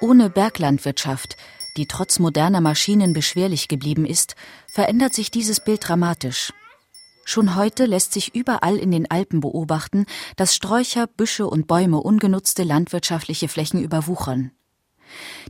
Ohne 0.00 0.28
Berglandwirtschaft, 0.28 1.36
die 1.76 1.86
trotz 1.86 2.18
moderner 2.18 2.60
Maschinen 2.60 3.12
beschwerlich 3.12 3.68
geblieben 3.68 4.06
ist, 4.06 4.34
verändert 4.66 5.14
sich 5.14 5.30
dieses 5.30 5.60
Bild 5.60 5.86
dramatisch. 5.86 6.52
Schon 7.24 7.56
heute 7.56 7.86
lässt 7.86 8.12
sich 8.12 8.34
überall 8.34 8.76
in 8.76 8.92
den 8.92 9.10
Alpen 9.10 9.40
beobachten, 9.40 10.06
dass 10.36 10.54
Sträucher, 10.54 11.06
Büsche 11.08 11.46
und 11.48 11.66
Bäume 11.66 12.00
ungenutzte 12.00 12.62
landwirtschaftliche 12.62 13.48
Flächen 13.48 13.82
überwuchern. 13.82 14.52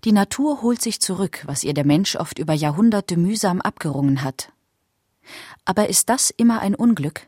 Die 0.04 0.12
Natur 0.12 0.62
holt 0.62 0.80
sich 0.80 1.00
zurück, 1.00 1.42
was 1.46 1.64
ihr 1.64 1.74
der 1.74 1.84
Mensch 1.84 2.16
oft 2.16 2.38
über 2.38 2.54
Jahrhunderte 2.54 3.16
mühsam 3.16 3.60
abgerungen 3.60 4.22
hat. 4.22 4.52
Aber 5.64 5.88
ist 5.88 6.08
das 6.08 6.30
immer 6.30 6.60
ein 6.60 6.74
Unglück? 6.74 7.26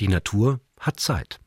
Die 0.00 0.08
Natur 0.08 0.60
hat 0.80 0.98
Zeit. 0.98 1.38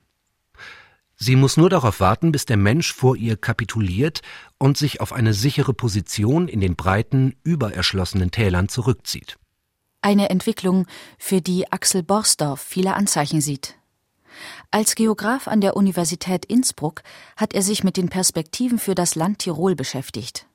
Sie 1.17 1.36
muss 1.36 1.57
nur 1.57 1.69
darauf 1.69 2.00
warten, 2.00 2.31
bis 2.31 2.45
der 2.45 2.57
Mensch 2.57 2.93
vor 2.93 3.15
ihr 3.15 3.38
kapituliert 3.38 4.22
und 4.57 4.77
sich 4.77 5.00
auf 5.01 5.13
eine 5.13 5.34
sichere 5.34 5.74
Position 5.74 6.48
in 6.48 6.60
den 6.60 6.75
breiten, 6.75 7.36
übererschlossenen 7.43 8.31
Tälern 8.31 8.67
zurückzieht. 8.67 9.38
Eine 10.01 10.29
Entwicklung, 10.29 10.86
für 11.17 11.41
die 11.41 11.72
Axel 11.72 12.03
Borsdorf 12.03 12.62
viele 12.62 12.93
Anzeichen 12.93 13.41
sieht. 13.41 13.75
Als 14.69 14.95
Geograf 14.95 15.48
an 15.48 15.62
der 15.62 15.77
Universität 15.77 16.45
Innsbruck 16.45 17.01
hat 17.38 17.53
er 17.53 17.62
sich 17.62 17.84
mit 17.84 17.98
den 17.98 18.10
Perspektiven 18.10 18.77
für 18.77 18.93
das 18.93 19.15
Land 19.15 19.39
Tirol 19.39 19.75
beschäftigt. 19.75 20.48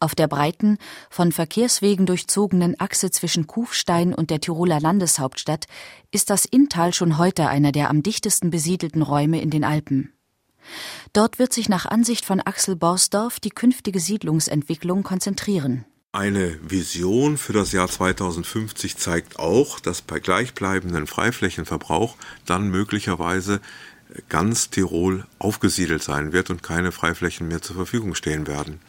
Auf 0.00 0.14
der 0.14 0.28
breiten, 0.28 0.78
von 1.10 1.32
Verkehrswegen 1.32 2.06
durchzogenen 2.06 2.78
Achse 2.78 3.10
zwischen 3.10 3.48
Kufstein 3.48 4.14
und 4.14 4.30
der 4.30 4.40
Tiroler 4.40 4.78
Landeshauptstadt 4.78 5.66
ist 6.12 6.30
das 6.30 6.44
Inntal 6.44 6.94
schon 6.94 7.18
heute 7.18 7.48
einer 7.48 7.72
der 7.72 7.90
am 7.90 8.04
dichtesten 8.04 8.50
besiedelten 8.50 9.02
Räume 9.02 9.40
in 9.40 9.50
den 9.50 9.64
Alpen. 9.64 10.12
Dort 11.12 11.40
wird 11.40 11.52
sich 11.52 11.68
nach 11.68 11.84
Ansicht 11.84 12.24
von 12.24 12.40
Axel 12.40 12.76
Borsdorf 12.76 13.40
die 13.40 13.50
künftige 13.50 13.98
Siedlungsentwicklung 13.98 15.02
konzentrieren. 15.02 15.84
Eine 16.12 16.58
Vision 16.62 17.36
für 17.36 17.52
das 17.52 17.72
Jahr 17.72 17.88
2050 17.88 18.96
zeigt 18.96 19.38
auch, 19.38 19.80
dass 19.80 20.00
bei 20.00 20.20
gleichbleibendem 20.20 21.08
Freiflächenverbrauch 21.08 22.16
dann 22.46 22.68
möglicherweise 22.68 23.60
ganz 24.28 24.70
Tirol 24.70 25.26
aufgesiedelt 25.38 26.02
sein 26.02 26.32
wird 26.32 26.50
und 26.50 26.62
keine 26.62 26.92
Freiflächen 26.92 27.48
mehr 27.48 27.62
zur 27.62 27.76
Verfügung 27.76 28.14
stehen 28.14 28.46
werden. 28.46 28.80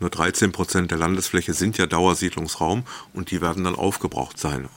Nur 0.00 0.10
13 0.10 0.52
Prozent 0.52 0.90
der 0.90 0.98
Landesfläche 0.98 1.54
sind 1.54 1.78
ja 1.78 1.86
Dauersiedlungsraum 1.86 2.84
und 3.12 3.30
die 3.30 3.40
werden 3.40 3.64
dann 3.64 3.76
aufgebraucht 3.76 4.38
sein. 4.38 4.68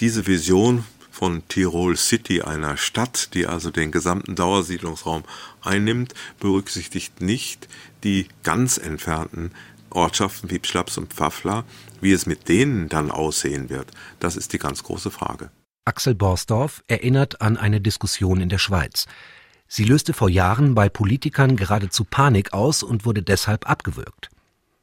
Diese 0.00 0.26
Vision 0.26 0.84
von 1.10 1.46
Tirol 1.48 1.96
City, 1.96 2.42
einer 2.42 2.76
Stadt, 2.76 3.32
die 3.34 3.46
also 3.46 3.70
den 3.70 3.90
gesamten 3.90 4.34
Dauersiedlungsraum 4.34 5.24
einnimmt, 5.62 6.14
berücksichtigt 6.40 7.22
nicht 7.22 7.68
die 8.04 8.28
ganz 8.42 8.76
entfernten 8.76 9.50
Ortschaften 9.88 10.50
wie 10.50 10.58
Pschlaps 10.58 10.98
und 10.98 11.14
Pfaffler, 11.14 11.64
wie 12.00 12.12
es 12.12 12.26
mit 12.26 12.48
denen 12.48 12.88
dann 12.88 13.10
aussehen 13.10 13.70
wird. 13.70 13.90
Das 14.20 14.36
ist 14.36 14.52
die 14.52 14.58
ganz 14.58 14.82
große 14.82 15.10
Frage. 15.10 15.50
Axel 15.86 16.14
Borsdorf 16.14 16.82
erinnert 16.88 17.40
an 17.40 17.56
eine 17.56 17.80
Diskussion 17.80 18.40
in 18.40 18.48
der 18.48 18.58
Schweiz. 18.58 19.06
Sie 19.68 19.84
löste 19.84 20.12
vor 20.12 20.28
Jahren 20.28 20.74
bei 20.74 20.88
Politikern 20.88 21.56
geradezu 21.56 22.04
Panik 22.04 22.52
aus 22.52 22.82
und 22.82 23.04
wurde 23.06 23.22
deshalb 23.22 23.68
abgewürgt. 23.68 24.28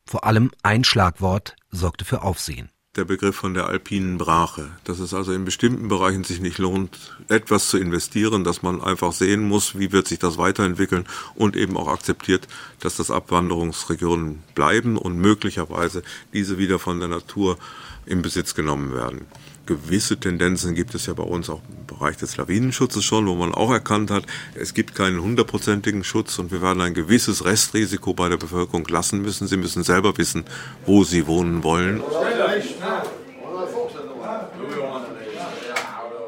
Vor 0.05 0.25
allem 0.25 0.51
ein 0.63 0.83
Schlagwort 0.83 1.55
sorgte 1.71 2.05
für 2.05 2.21
Aufsehen. 2.21 2.69
Der 2.95 3.05
Begriff 3.05 3.35
von 3.35 3.55
der 3.55 3.65
alpinen 3.65 4.19
Brache, 4.19 4.69
dass 4.83 4.99
es 4.99 5.15
also 5.15 5.33
in 5.33 5.45
bestimmten 5.45 5.87
Bereichen 5.87 6.23
sich 6.23 6.39
nicht 6.39 6.59
lohnt, 6.59 7.17
etwas 7.27 7.69
zu 7.69 7.79
investieren, 7.79 8.43
dass 8.43 8.61
man 8.61 8.83
einfach 8.83 9.13
sehen 9.13 9.47
muss, 9.47 9.79
wie 9.79 9.91
wird 9.91 10.07
sich 10.07 10.19
das 10.19 10.37
weiterentwickeln 10.37 11.07
und 11.33 11.55
eben 11.55 11.75
auch 11.75 11.87
akzeptiert, 11.87 12.47
dass 12.79 12.97
das 12.97 13.09
Abwanderungsregionen 13.09 14.43
bleiben 14.53 14.95
und 14.95 15.17
möglicherweise 15.17 16.03
diese 16.33 16.59
wieder 16.59 16.77
von 16.77 16.99
der 16.99 17.09
Natur 17.09 17.57
in 18.05 18.21
Besitz 18.21 18.53
genommen 18.53 18.93
werden 18.93 19.25
gewisse 19.65 20.17
Tendenzen 20.17 20.75
gibt 20.75 20.93
es 20.95 21.05
ja 21.05 21.13
bei 21.13 21.23
uns 21.23 21.49
auch 21.49 21.61
im 21.69 21.85
Bereich 21.85 22.17
des 22.17 22.37
Lawinenschutzes 22.37 23.03
schon, 23.03 23.27
wo 23.27 23.35
man 23.35 23.53
auch 23.53 23.71
erkannt 23.71 24.11
hat, 24.11 24.25
es 24.55 24.73
gibt 24.73 24.95
keinen 24.95 25.21
hundertprozentigen 25.21 26.03
Schutz 26.03 26.37
und 26.39 26.51
wir 26.51 26.61
werden 26.61 26.81
ein 26.81 26.93
gewisses 26.93 27.45
Restrisiko 27.45 28.13
bei 28.13 28.29
der 28.29 28.37
Bevölkerung 28.37 28.85
lassen 28.87 29.21
müssen. 29.21 29.47
Sie 29.47 29.57
müssen 29.57 29.83
selber 29.83 30.17
wissen, 30.17 30.45
wo 30.85 31.03
sie 31.03 31.27
wohnen 31.27 31.63
wollen. 31.63 32.01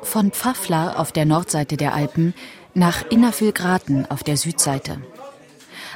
Von 0.01 0.31
Pfaffler 0.31 0.99
auf 0.99 1.11
der 1.11 1.25
Nordseite 1.25 1.77
der 1.77 1.93
Alpen 1.93 2.33
nach 2.73 3.03
Innervillgraten 3.09 4.09
auf 4.09 4.23
der 4.23 4.37
Südseite. 4.37 5.01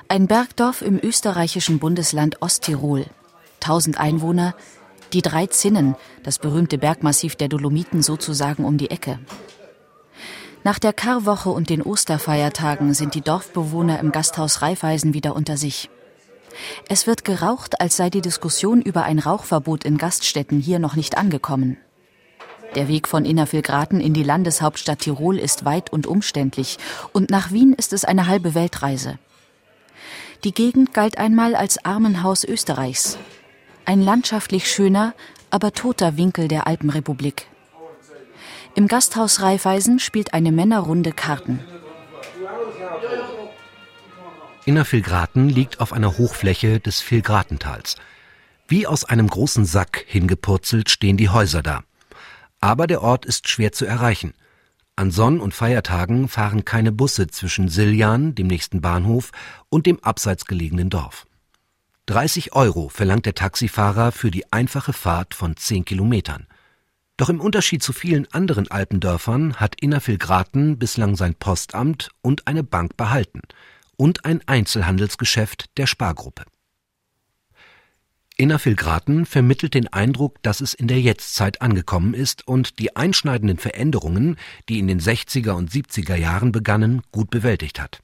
Ein 0.07 0.27
Bergdorf 0.27 0.81
im 0.81 0.99
österreichischen 1.01 1.79
Bundesland 1.79 2.41
Osttirol. 2.41 3.05
1000 3.61 3.99
Einwohner, 3.99 4.55
die 5.13 5.21
drei 5.21 5.47
Zinnen, 5.47 5.95
das 6.23 6.39
berühmte 6.39 6.77
Bergmassiv 6.77 7.35
der 7.35 7.47
Dolomiten 7.47 8.01
sozusagen 8.01 8.65
um 8.65 8.77
die 8.77 8.91
Ecke. 8.91 9.19
Nach 10.63 10.79
der 10.79 10.93
Karwoche 10.93 11.49
und 11.49 11.69
den 11.69 11.81
Osterfeiertagen 11.81 12.93
sind 12.93 13.15
die 13.15 13.21
Dorfbewohner 13.21 13.99
im 13.99 14.11
Gasthaus 14.11 14.61
Raiffeisen 14.61 15.13
wieder 15.13 15.35
unter 15.35 15.57
sich. 15.57 15.89
Es 16.89 17.07
wird 17.07 17.23
geraucht, 17.23 17.79
als 17.79 17.95
sei 17.95 18.09
die 18.09 18.21
Diskussion 18.21 18.81
über 18.81 19.03
ein 19.03 19.19
Rauchverbot 19.19 19.85
in 19.85 19.97
Gaststätten 19.97 20.59
hier 20.59 20.79
noch 20.79 20.95
nicht 20.95 21.17
angekommen. 21.17 21.77
Der 22.75 22.87
Weg 22.87 23.07
von 23.07 23.25
Innervillgraten 23.25 23.99
in 23.99 24.13
die 24.13 24.23
Landeshauptstadt 24.23 24.99
Tirol 24.99 25.39
ist 25.39 25.65
weit 25.65 25.91
und 25.91 26.05
umständlich 26.05 26.77
und 27.13 27.31
nach 27.31 27.51
Wien 27.51 27.73
ist 27.73 27.93
es 27.93 28.05
eine 28.05 28.27
halbe 28.27 28.53
Weltreise. 28.53 29.17
Die 30.43 30.53
Gegend 30.53 30.93
galt 30.93 31.17
einmal 31.17 31.55
als 31.55 31.83
Armenhaus 31.83 32.43
Österreichs 32.43 33.17
ein 33.85 34.01
landschaftlich 34.01 34.71
schöner, 34.71 35.13
aber 35.49 35.73
toter 35.73 36.17
Winkel 36.17 36.47
der 36.47 36.67
Alpenrepublik. 36.67 37.47
Im 38.75 38.87
Gasthaus 38.87 39.41
Raiffeisen 39.41 39.99
spielt 39.99 40.33
eine 40.33 40.51
Männerrunde 40.51 41.11
Karten. 41.11 41.59
Innervillgraten 44.65 45.49
liegt 45.49 45.81
auf 45.81 45.93
einer 45.93 46.17
Hochfläche 46.17 46.79
des 46.79 47.01
Villgratentals. 47.01 47.95
Wie 48.67 48.85
aus 48.85 49.03
einem 49.03 49.27
großen 49.27 49.65
Sack 49.65 50.05
hingepurzelt 50.07 50.91
stehen 50.91 51.17
die 51.17 51.29
Häuser 51.29 51.63
da. 51.63 51.83
Aber 52.61 52.85
der 52.85 53.01
Ort 53.01 53.25
ist 53.25 53.47
schwer 53.47 53.71
zu 53.71 53.85
erreichen. 53.85 54.33
An 54.95 55.11
Sonn- 55.11 55.39
und 55.39 55.53
Feiertagen 55.53 56.27
fahren 56.27 56.65
keine 56.65 56.91
Busse 56.91 57.27
zwischen 57.27 57.69
Siljan, 57.69 58.35
dem 58.35 58.47
nächsten 58.47 58.81
Bahnhof, 58.81 59.31
und 59.69 59.85
dem 59.85 60.03
abseits 60.03 60.45
gelegenen 60.45 60.89
Dorf. 60.89 61.25
30 62.09 62.53
Euro 62.53 62.89
verlangt 62.89 63.27
der 63.27 63.35
Taxifahrer 63.35 64.11
für 64.11 64.31
die 64.31 64.51
einfache 64.51 64.93
Fahrt 64.93 65.35
von 65.35 65.55
10 65.55 65.85
Kilometern. 65.85 66.47
Doch 67.17 67.29
im 67.29 67.39
Unterschied 67.39 67.83
zu 67.83 67.93
vielen 67.93 68.25
anderen 68.33 68.67
Alpendörfern 68.71 69.57
hat 69.57 69.79
Innervillgraten 69.79 70.79
bislang 70.79 71.15
sein 71.15 71.35
Postamt 71.35 72.09
und 72.23 72.47
eine 72.47 72.63
Bank 72.63 72.97
behalten 72.97 73.41
und 73.95 74.25
ein 74.25 74.41
Einzelhandelsgeschäft 74.47 75.77
der 75.77 75.85
Spargruppe. 75.85 76.45
Innervillgraten 78.37 79.27
vermittelt 79.27 79.75
den 79.75 79.87
Eindruck, 79.93 80.41
dass 80.41 80.61
es 80.61 80.73
in 80.73 80.87
der 80.87 80.99
Jetztzeit 80.99 81.61
angekommen 81.61 82.15
ist 82.15 82.47
und 82.47 82.79
die 82.79 82.95
einschneidenden 82.95 83.59
Veränderungen, 83.59 84.37
die 84.67 84.79
in 84.79 84.87
den 84.87 84.99
60er 84.99 85.51
und 85.51 85.69
70er 85.69 86.15
Jahren 86.15 86.51
begannen, 86.51 87.03
gut 87.11 87.29
bewältigt 87.29 87.79
hat. 87.79 88.01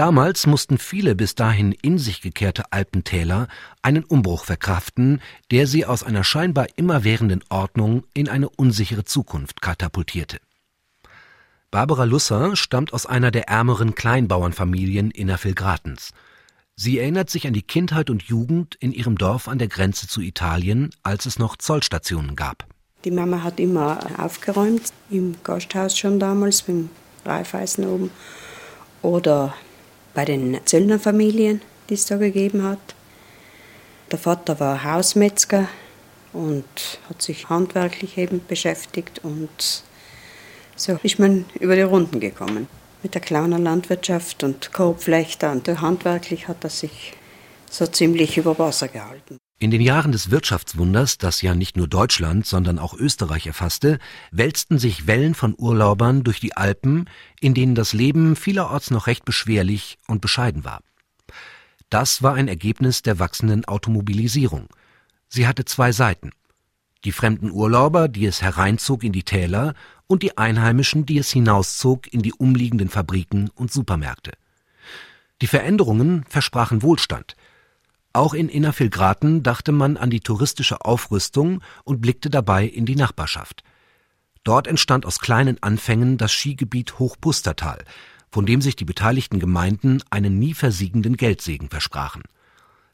Damals 0.00 0.46
mussten 0.46 0.78
viele 0.78 1.14
bis 1.14 1.34
dahin 1.34 1.72
in 1.72 1.98
sich 1.98 2.22
gekehrte 2.22 2.72
Alpentäler 2.72 3.48
einen 3.82 4.02
Umbruch 4.02 4.46
verkraften, 4.46 5.20
der 5.50 5.66
sie 5.66 5.84
aus 5.84 6.02
einer 6.02 6.24
scheinbar 6.24 6.68
immerwährenden 6.76 7.44
Ordnung 7.50 8.04
in 8.14 8.26
eine 8.26 8.48
unsichere 8.48 9.04
Zukunft 9.04 9.60
katapultierte. 9.60 10.38
Barbara 11.70 12.04
Lusser 12.04 12.56
stammt 12.56 12.94
aus 12.94 13.04
einer 13.04 13.30
der 13.30 13.50
ärmeren 13.50 13.94
Kleinbauernfamilien 13.94 15.10
Innervillgratens. 15.10 16.12
Sie 16.76 16.98
erinnert 16.98 17.28
sich 17.28 17.46
an 17.46 17.52
die 17.52 17.60
Kindheit 17.60 18.08
und 18.08 18.22
Jugend 18.22 18.76
in 18.76 18.92
ihrem 18.92 19.18
Dorf 19.18 19.48
an 19.48 19.58
der 19.58 19.68
Grenze 19.68 20.08
zu 20.08 20.22
Italien, 20.22 20.94
als 21.02 21.26
es 21.26 21.38
noch 21.38 21.56
Zollstationen 21.56 22.36
gab. 22.36 22.64
Die 23.04 23.10
Mama 23.10 23.42
hat 23.42 23.60
immer 23.60 23.98
aufgeräumt, 24.16 24.94
im 25.10 25.36
Gasthaus 25.44 25.98
schon 25.98 26.18
damals, 26.18 26.62
beim 26.62 26.88
Reifeisen 27.26 27.86
oben. 27.86 28.10
Oder 29.02 29.54
bei 30.14 30.24
den 30.24 30.60
Zöllnerfamilien, 30.64 31.62
die 31.88 31.94
es 31.94 32.06
da 32.06 32.16
gegeben 32.16 32.62
hat. 32.62 32.78
Der 34.10 34.18
Vater 34.18 34.58
war 34.58 34.82
Hausmetzger 34.82 35.68
und 36.32 36.64
hat 37.08 37.22
sich 37.22 37.48
handwerklich 37.48 38.18
eben 38.18 38.40
beschäftigt 38.46 39.20
und 39.22 39.84
so 40.76 40.98
ist 41.02 41.18
man 41.18 41.44
über 41.58 41.76
die 41.76 41.82
Runden 41.82 42.20
gekommen 42.20 42.68
mit 43.02 43.14
der 43.14 43.20
kleinen 43.20 43.62
Landwirtschaft 43.62 44.42
und 44.44 44.72
Korbflechter 44.72 45.52
und 45.52 45.68
handwerklich 45.80 46.48
hat 46.48 46.64
er 46.64 46.70
sich 46.70 47.14
so 47.70 47.86
ziemlich 47.86 48.36
über 48.36 48.58
Wasser 48.58 48.88
gehalten. 48.88 49.38
In 49.62 49.70
den 49.70 49.82
Jahren 49.82 50.10
des 50.10 50.30
Wirtschaftswunders, 50.30 51.18
das 51.18 51.42
ja 51.42 51.54
nicht 51.54 51.76
nur 51.76 51.86
Deutschland, 51.86 52.46
sondern 52.46 52.78
auch 52.78 52.94
Österreich 52.94 53.46
erfasste, 53.46 53.98
wälzten 54.30 54.78
sich 54.78 55.06
Wellen 55.06 55.34
von 55.34 55.54
Urlaubern 55.56 56.24
durch 56.24 56.40
die 56.40 56.56
Alpen, 56.56 57.10
in 57.40 57.52
denen 57.52 57.74
das 57.74 57.92
Leben 57.92 58.36
vielerorts 58.36 58.90
noch 58.90 59.06
recht 59.06 59.26
beschwerlich 59.26 59.98
und 60.06 60.22
bescheiden 60.22 60.64
war. 60.64 60.80
Das 61.90 62.22
war 62.22 62.36
ein 62.36 62.48
Ergebnis 62.48 63.02
der 63.02 63.18
wachsenden 63.18 63.66
Automobilisierung. 63.66 64.66
Sie 65.28 65.46
hatte 65.46 65.66
zwei 65.66 65.92
Seiten. 65.92 66.30
Die 67.04 67.12
fremden 67.12 67.50
Urlauber, 67.50 68.08
die 68.08 68.24
es 68.24 68.40
hereinzog 68.40 69.04
in 69.04 69.12
die 69.12 69.24
Täler, 69.24 69.74
und 70.06 70.22
die 70.22 70.38
Einheimischen, 70.38 71.04
die 71.04 71.18
es 71.18 71.30
hinauszog 71.30 72.10
in 72.10 72.22
die 72.22 72.32
umliegenden 72.32 72.88
Fabriken 72.88 73.50
und 73.54 73.70
Supermärkte. 73.70 74.32
Die 75.42 75.46
Veränderungen 75.46 76.24
versprachen 76.30 76.80
Wohlstand. 76.80 77.36
Auch 78.12 78.34
in 78.34 78.48
Innervillgraten 78.48 79.42
dachte 79.42 79.70
man 79.72 79.96
an 79.96 80.10
die 80.10 80.20
touristische 80.20 80.84
Aufrüstung 80.84 81.62
und 81.84 82.00
blickte 82.00 82.28
dabei 82.28 82.66
in 82.66 82.84
die 82.84 82.96
Nachbarschaft. 82.96 83.62
Dort 84.42 84.66
entstand 84.66 85.06
aus 85.06 85.20
kleinen 85.20 85.62
Anfängen 85.62 86.18
das 86.18 86.32
Skigebiet 86.32 86.98
Hochpustertal, 86.98 87.84
von 88.32 88.46
dem 88.46 88.62
sich 88.62 88.74
die 88.74 88.84
beteiligten 88.84 89.38
Gemeinden 89.38 90.02
einen 90.10 90.38
nie 90.38 90.54
versiegenden 90.54 91.16
Geldsegen 91.16 91.68
versprachen. 91.68 92.22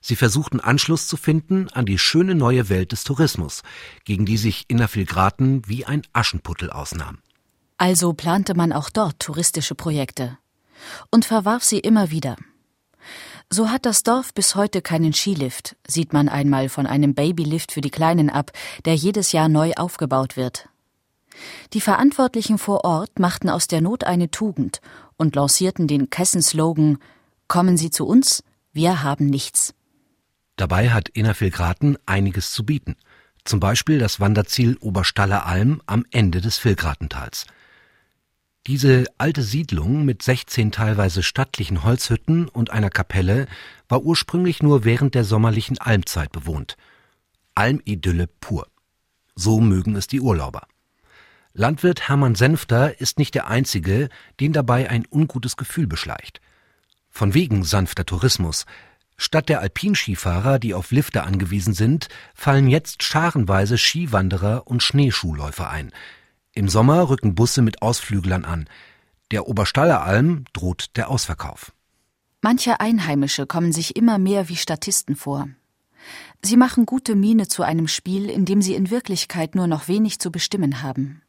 Sie 0.00 0.16
versuchten 0.16 0.60
Anschluss 0.60 1.08
zu 1.08 1.16
finden 1.16 1.68
an 1.70 1.86
die 1.86 1.98
schöne 1.98 2.34
neue 2.34 2.68
Welt 2.68 2.92
des 2.92 3.04
Tourismus, 3.04 3.62
gegen 4.04 4.26
die 4.26 4.36
sich 4.36 4.64
Innervillgraten 4.68 5.66
wie 5.66 5.84
ein 5.86 6.02
Aschenputtel 6.12 6.70
ausnahm. 6.70 7.18
Also 7.78 8.12
plante 8.12 8.54
man 8.54 8.72
auch 8.72 8.90
dort 8.90 9.18
touristische 9.20 9.74
Projekte 9.74 10.38
und 11.10 11.24
verwarf 11.24 11.64
sie 11.64 11.78
immer 11.78 12.10
wieder. 12.10 12.36
So 13.50 13.70
hat 13.70 13.86
das 13.86 14.02
Dorf 14.02 14.34
bis 14.34 14.56
heute 14.56 14.82
keinen 14.82 15.12
Skilift, 15.12 15.76
sieht 15.86 16.12
man 16.12 16.28
einmal 16.28 16.68
von 16.68 16.86
einem 16.86 17.14
Babylift 17.14 17.70
für 17.70 17.80
die 17.80 17.90
Kleinen 17.90 18.28
ab, 18.28 18.50
der 18.84 18.96
jedes 18.96 19.32
Jahr 19.32 19.48
neu 19.48 19.72
aufgebaut 19.76 20.36
wird. 20.36 20.68
Die 21.72 21.80
Verantwortlichen 21.80 22.58
vor 22.58 22.84
Ort 22.84 23.18
machten 23.18 23.48
aus 23.48 23.68
der 23.68 23.80
Not 23.80 24.04
eine 24.04 24.30
Tugend 24.30 24.80
und 25.16 25.36
lancierten 25.36 25.86
den 25.86 26.10
Kessenslogan 26.10 26.98
Kommen 27.46 27.76
Sie 27.76 27.90
zu 27.90 28.06
uns, 28.06 28.42
wir 28.72 29.04
haben 29.04 29.26
nichts. 29.26 29.74
Dabei 30.56 30.90
hat 30.90 31.08
Innervillgraten 31.10 31.98
einiges 32.06 32.50
zu 32.50 32.64
bieten. 32.64 32.96
Zum 33.44 33.60
Beispiel 33.60 33.98
das 34.00 34.18
Wanderziel 34.18 34.76
Oberstaller 34.80 35.46
Alm 35.46 35.80
am 35.86 36.04
Ende 36.10 36.40
des 36.40 36.58
Villgratentals. 36.58 37.46
Diese 38.66 39.04
alte 39.16 39.42
Siedlung 39.42 40.04
mit 40.04 40.24
16 40.24 40.72
teilweise 40.72 41.22
stattlichen 41.22 41.84
Holzhütten 41.84 42.48
und 42.48 42.70
einer 42.70 42.90
Kapelle 42.90 43.46
war 43.88 44.02
ursprünglich 44.02 44.60
nur 44.60 44.84
während 44.84 45.14
der 45.14 45.22
sommerlichen 45.22 45.78
Almzeit 45.78 46.32
bewohnt. 46.32 46.76
Almidylle 47.54 48.26
pur. 48.26 48.66
So 49.36 49.60
mögen 49.60 49.94
es 49.94 50.08
die 50.08 50.20
Urlauber. 50.20 50.66
Landwirt 51.52 52.08
Hermann 52.08 52.34
Senfter 52.34 53.00
ist 53.00 53.20
nicht 53.20 53.36
der 53.36 53.46
Einzige, 53.46 54.08
den 54.40 54.52
dabei 54.52 54.90
ein 54.90 55.06
ungutes 55.08 55.56
Gefühl 55.56 55.86
beschleicht. 55.86 56.40
Von 57.08 57.34
wegen 57.34 57.62
sanfter 57.62 58.04
Tourismus 58.04 58.66
Statt 59.16 59.48
der 59.48 59.60
Alpinskifahrer, 59.60 60.58
die 60.58 60.74
auf 60.74 60.90
Lifte 60.90 61.22
angewiesen 61.22 61.72
sind, 61.72 62.08
fallen 62.34 62.68
jetzt 62.68 63.02
scharenweise 63.02 63.78
Skiwanderer 63.78 64.66
und 64.66 64.82
Schneeschuhläufer 64.82 65.70
ein. 65.70 65.92
Im 66.56 66.70
Sommer 66.70 67.10
rücken 67.10 67.34
Busse 67.34 67.60
mit 67.60 67.82
Ausflüglern 67.82 68.46
an. 68.46 68.66
Der 69.30 69.46
Oberstaller 69.46 70.02
Alm 70.04 70.46
droht 70.54 70.96
der 70.96 71.10
Ausverkauf. 71.10 71.74
Manche 72.40 72.80
Einheimische 72.80 73.46
kommen 73.46 73.72
sich 73.72 73.94
immer 73.94 74.16
mehr 74.16 74.48
wie 74.48 74.56
Statisten 74.56 75.16
vor. 75.16 75.50
Sie 76.42 76.56
machen 76.56 76.86
gute 76.86 77.14
Miene 77.14 77.46
zu 77.46 77.62
einem 77.62 77.88
Spiel, 77.88 78.30
in 78.30 78.46
dem 78.46 78.62
sie 78.62 78.74
in 78.74 78.88
Wirklichkeit 78.88 79.54
nur 79.54 79.66
noch 79.66 79.86
wenig 79.86 80.18
zu 80.18 80.32
bestimmen 80.32 80.82
haben. 80.82 81.20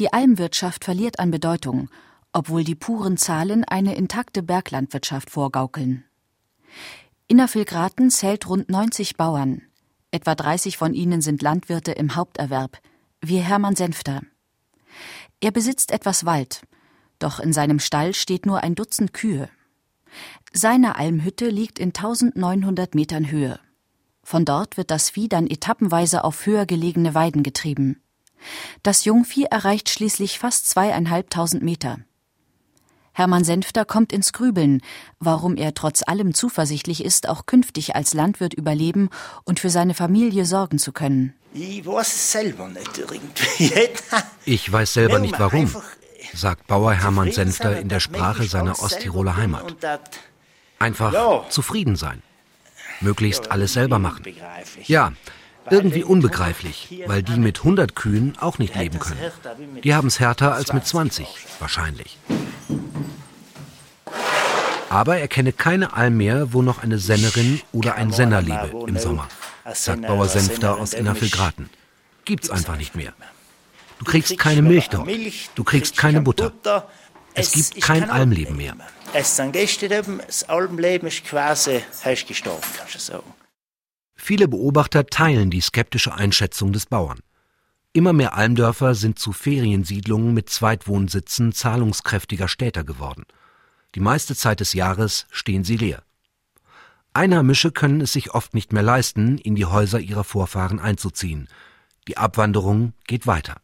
Die 0.00 0.12
Almwirtschaft 0.12 0.84
verliert 0.84 1.20
an 1.20 1.30
Bedeutung, 1.30 1.88
obwohl 2.32 2.64
die 2.64 2.74
puren 2.74 3.16
Zahlen 3.16 3.62
eine 3.62 3.94
intakte 3.94 4.42
Berglandwirtschaft 4.42 5.30
vorgaukeln. 5.30 6.02
Innervillgraten 7.28 8.10
zählt 8.10 8.48
rund 8.48 8.70
90 8.70 9.16
Bauern. 9.16 9.62
Etwa 10.10 10.34
30 10.34 10.76
von 10.76 10.94
ihnen 10.94 11.20
sind 11.20 11.42
Landwirte 11.42 11.92
im 11.92 12.16
Haupterwerb, 12.16 12.80
wie 13.22 13.38
Hermann 13.38 13.76
Senfter. 13.76 14.22
Er 15.40 15.50
besitzt 15.50 15.90
etwas 15.90 16.24
Wald, 16.24 16.62
doch 17.18 17.38
in 17.38 17.52
seinem 17.52 17.78
Stall 17.78 18.14
steht 18.14 18.46
nur 18.46 18.62
ein 18.62 18.74
Dutzend 18.74 19.12
Kühe. 19.12 19.48
Seine 20.52 20.96
Almhütte 20.96 21.48
liegt 21.48 21.78
in 21.78 21.88
1900 21.88 22.94
Metern 22.94 23.30
Höhe. 23.30 23.60
Von 24.22 24.44
dort 24.44 24.76
wird 24.76 24.90
das 24.90 25.10
Vieh 25.10 25.28
dann 25.28 25.46
etappenweise 25.46 26.24
auf 26.24 26.46
höher 26.46 26.66
gelegene 26.66 27.14
Weiden 27.14 27.42
getrieben. 27.42 28.02
Das 28.82 29.04
Jungvieh 29.04 29.44
erreicht 29.44 29.90
schließlich 29.90 30.38
fast 30.38 30.68
zweieinhalbtausend 30.68 31.62
Meter. 31.62 31.98
Hermann 33.12 33.44
Senfter 33.44 33.84
kommt 33.84 34.12
ins 34.12 34.32
Grübeln, 34.32 34.80
warum 35.18 35.56
er 35.56 35.74
trotz 35.74 36.02
allem 36.06 36.32
zuversichtlich 36.32 37.04
ist, 37.04 37.28
auch 37.28 37.44
künftig 37.44 37.94
als 37.94 38.14
Landwirt 38.14 38.54
überleben 38.54 39.10
und 39.44 39.60
für 39.60 39.68
seine 39.68 39.94
Familie 39.94 40.46
sorgen 40.46 40.78
zu 40.78 40.92
können. 40.92 41.34
Ich 41.54 41.84
weiß 41.84 42.32
selber 42.32 42.68
nicht 42.68 42.96
irgendwie. 42.96 43.72
ich 44.44 44.70
weiß 44.70 44.94
selber 44.94 45.18
nicht 45.18 45.38
warum, 45.38 45.74
sagt 46.32 46.66
Bauer 46.66 46.92
Hermann 46.92 47.32
Senfter 47.32 47.78
in 47.78 47.88
der 47.88 48.00
Sprache 48.00 48.44
seiner 48.44 48.80
Osttiroler 48.80 49.36
Heimat. 49.36 49.74
Einfach 50.78 51.48
zufrieden 51.48 51.96
sein. 51.96 52.22
Möglichst 53.00 53.50
alles 53.50 53.72
selber 53.72 53.98
machen. 53.98 54.24
Ja, 54.84 55.12
irgendwie 55.70 56.04
unbegreiflich, 56.04 57.02
weil 57.06 57.22
die 57.22 57.38
mit 57.38 57.58
100 57.58 57.94
Kühen 57.94 58.36
auch 58.38 58.58
nicht 58.58 58.74
leben 58.76 58.98
können. 58.98 59.20
Die 59.82 59.94
haben 59.94 60.08
es 60.08 60.20
härter 60.20 60.54
als 60.54 60.72
mit 60.72 60.86
20, 60.86 61.26
wahrscheinlich. 61.58 62.18
Aber 64.88 65.18
er 65.18 65.28
kenne 65.28 65.52
keine 65.52 65.92
Alm 65.92 66.16
mehr, 66.16 66.52
wo 66.52 66.62
noch 66.62 66.82
eine 66.82 66.98
Sennerin 66.98 67.60
oder 67.72 67.94
ein 67.94 68.12
Senner 68.12 68.42
lebe 68.42 68.72
im 68.88 68.98
Sommer, 68.98 69.28
sagt 69.74 70.02
Bauer 70.02 70.28
Senfter 70.28 70.78
aus 70.78 70.92
Innervillgraten. 70.92 71.70
Gibt's 72.24 72.50
einfach 72.50 72.76
nicht 72.76 72.94
mehr. 72.94 73.12
Du 73.98 74.04
kriegst 74.04 74.38
keine 74.38 74.62
Milch 74.62 74.88
dort. 74.88 75.08
Du 75.54 75.64
kriegst 75.64 75.96
keine 75.96 76.22
Butter. 76.22 76.52
Es 77.34 77.52
gibt 77.52 77.80
kein 77.82 78.10
Almleben 78.10 78.56
mehr. 78.56 78.76
Es 79.12 79.36
sind 79.36 79.52
Gäste 79.52 79.88
das 79.88 80.44
Almleben 80.44 81.08
ist 81.08 81.24
quasi 81.24 81.82
hast 82.04 82.26
gestorben, 82.26 82.62
kannst 82.76 82.94
du 82.94 82.98
sagen. 82.98 83.34
Viele 84.14 84.48
Beobachter 84.48 85.06
teilen 85.06 85.50
die 85.50 85.60
skeptische 85.60 86.14
Einschätzung 86.14 86.72
des 86.72 86.86
Bauern. 86.86 87.20
Immer 87.92 88.12
mehr 88.12 88.34
Almdörfer 88.34 88.94
sind 88.94 89.18
zu 89.18 89.32
Feriensiedlungen 89.32 90.32
mit 90.32 90.48
Zweitwohnsitzen 90.48 91.52
zahlungskräftiger 91.52 92.46
Städter 92.46 92.84
geworden. 92.84 93.24
Die 93.96 94.00
meiste 94.00 94.36
Zeit 94.36 94.60
des 94.60 94.74
Jahres 94.74 95.26
stehen 95.32 95.64
sie 95.64 95.76
leer. 95.76 96.04
Einheimische 97.12 97.72
können 97.72 98.00
es 98.00 98.12
sich 98.12 98.34
oft 98.34 98.54
nicht 98.54 98.72
mehr 98.72 98.82
leisten, 98.82 99.38
in 99.38 99.54
die 99.54 99.66
Häuser 99.66 99.98
ihrer 99.98 100.24
Vorfahren 100.24 100.78
einzuziehen. 100.78 101.48
Die 102.06 102.16
Abwanderung 102.16 102.92
geht 103.06 103.26
weiter. 103.26 103.60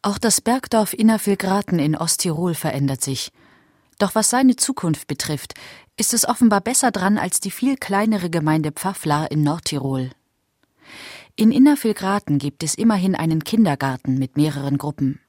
Auch 0.00 0.18
das 0.18 0.40
Bergdorf 0.40 0.92
Innervillgraten 0.94 1.78
in 1.78 1.96
Osttirol 1.96 2.54
verändert 2.54 3.02
sich. 3.02 3.32
Doch 3.98 4.14
was 4.14 4.30
seine 4.30 4.56
Zukunft 4.56 5.08
betrifft, 5.08 5.54
ist 5.96 6.14
es 6.14 6.26
offenbar 6.26 6.60
besser 6.60 6.92
dran 6.92 7.18
als 7.18 7.40
die 7.40 7.50
viel 7.50 7.76
kleinere 7.76 8.30
Gemeinde 8.30 8.70
Pfafflar 8.70 9.30
in 9.30 9.42
Nordtirol. 9.42 10.10
In 11.34 11.52
Innervillgraten 11.52 12.38
gibt 12.38 12.62
es 12.62 12.74
immerhin 12.74 13.14
einen 13.14 13.44
Kindergarten 13.44 14.18
mit 14.18 14.36
mehreren 14.36 14.78
Gruppen. 14.78 15.20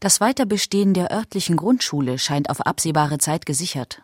Das 0.00 0.20
Weiterbestehen 0.20 0.94
der 0.94 1.12
örtlichen 1.12 1.56
Grundschule 1.56 2.18
scheint 2.18 2.50
auf 2.50 2.60
absehbare 2.60 3.18
Zeit 3.18 3.44
gesichert. 3.44 4.02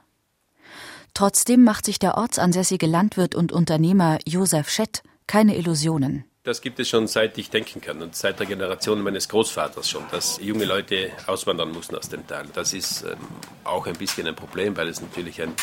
Trotzdem 1.14 1.62
macht 1.62 1.84
sich 1.84 2.00
der 2.00 2.16
ortsansässige 2.16 2.86
Landwirt 2.86 3.36
und 3.36 3.52
Unternehmer 3.52 4.18
Josef 4.26 4.68
Schett 4.68 5.04
keine 5.28 5.56
Illusionen. 5.56 6.24
Das 6.42 6.60
gibt 6.60 6.80
es 6.80 6.88
schon 6.88 7.06
seit 7.06 7.38
ich 7.38 7.50
denken 7.50 7.80
kann 7.80 8.02
und 8.02 8.16
seit 8.16 8.40
der 8.40 8.46
Generation 8.46 9.00
meines 9.00 9.28
Großvaters 9.28 9.88
schon, 9.88 10.02
dass 10.10 10.38
junge 10.42 10.64
Leute 10.64 11.10
auswandern 11.26 11.70
mussten 11.70 11.94
aus 11.94 12.08
dem 12.08 12.26
Tal. 12.26 12.46
Das 12.52 12.74
ist 12.74 13.02
ähm, 13.02 13.16
auch 13.62 13.86
ein 13.86 13.94
bisschen 13.94 14.26
ein 14.26 14.34
Problem, 14.34 14.76
weil 14.76 14.88
es 14.88 15.00
natürlich 15.00 15.40
ein 15.40 15.54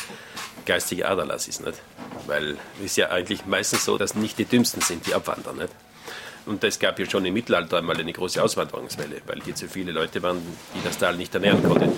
geistiger 0.66 1.10
Aderlass 1.10 1.50
ist. 1.50 1.64
Nicht? 1.64 1.80
Weil 2.28 2.58
es 2.84 2.96
ja 2.96 3.10
eigentlich 3.10 3.46
meistens 3.46 3.84
so, 3.84 3.98
dass 3.98 4.16
nicht 4.16 4.40
die 4.40 4.46
Dümmsten 4.46 4.82
sind, 4.82 5.06
die 5.06 5.14
abwandern. 5.14 5.58
Nicht? 5.58 5.74
Und 6.46 6.64
es 6.64 6.80
gab 6.80 6.98
ja 6.98 7.08
schon 7.08 7.26
im 7.26 7.34
Mittelalter 7.34 7.78
einmal 7.78 7.98
eine 7.98 8.14
große 8.14 8.42
Auswanderungswelle, 8.42 9.22
weil 9.28 9.42
hier 9.44 9.54
zu 9.54 9.68
viele 9.68 9.92
Leute 9.92 10.24
waren, 10.24 10.42
die 10.74 10.84
das 10.84 10.98
Tal 10.98 11.16
nicht 11.18 11.36
ernähren 11.36 11.62
konnten. 11.62 11.92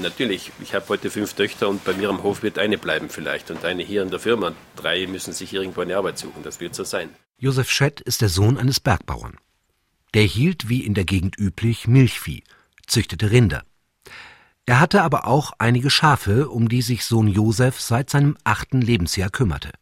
Natürlich, 0.00 0.52
ich 0.62 0.74
habe 0.74 0.88
heute 0.88 1.10
fünf 1.10 1.34
Töchter 1.34 1.68
und 1.68 1.84
bei 1.84 1.92
mir 1.92 2.08
am 2.08 2.22
Hof 2.22 2.42
wird 2.44 2.58
eine 2.58 2.78
bleiben 2.78 3.08
vielleicht 3.08 3.50
und 3.50 3.64
eine 3.64 3.82
hier 3.82 4.02
in 4.02 4.10
der 4.10 4.20
Firma. 4.20 4.52
Drei 4.76 5.06
müssen 5.08 5.32
sich 5.32 5.52
irgendwo 5.52 5.80
eine 5.80 5.96
Arbeit 5.96 6.18
suchen, 6.18 6.44
das 6.44 6.60
wird 6.60 6.74
so 6.74 6.84
sein. 6.84 7.10
Josef 7.38 7.68
Schett 7.70 8.00
ist 8.00 8.20
der 8.20 8.28
Sohn 8.28 8.58
eines 8.58 8.78
Bergbauern. 8.78 9.36
Der 10.14 10.22
hielt, 10.22 10.68
wie 10.68 10.84
in 10.84 10.94
der 10.94 11.04
Gegend 11.04 11.36
üblich, 11.36 11.88
Milchvieh, 11.88 12.44
züchtete 12.86 13.32
Rinder. 13.32 13.64
Er 14.66 14.80
hatte 14.80 15.02
aber 15.02 15.26
auch 15.26 15.52
einige 15.58 15.90
Schafe, 15.90 16.48
um 16.48 16.68
die 16.68 16.82
sich 16.82 17.04
Sohn 17.04 17.26
Josef 17.26 17.80
seit 17.80 18.08
seinem 18.08 18.36
achten 18.44 18.80
Lebensjahr 18.80 19.30
kümmerte. 19.30 19.72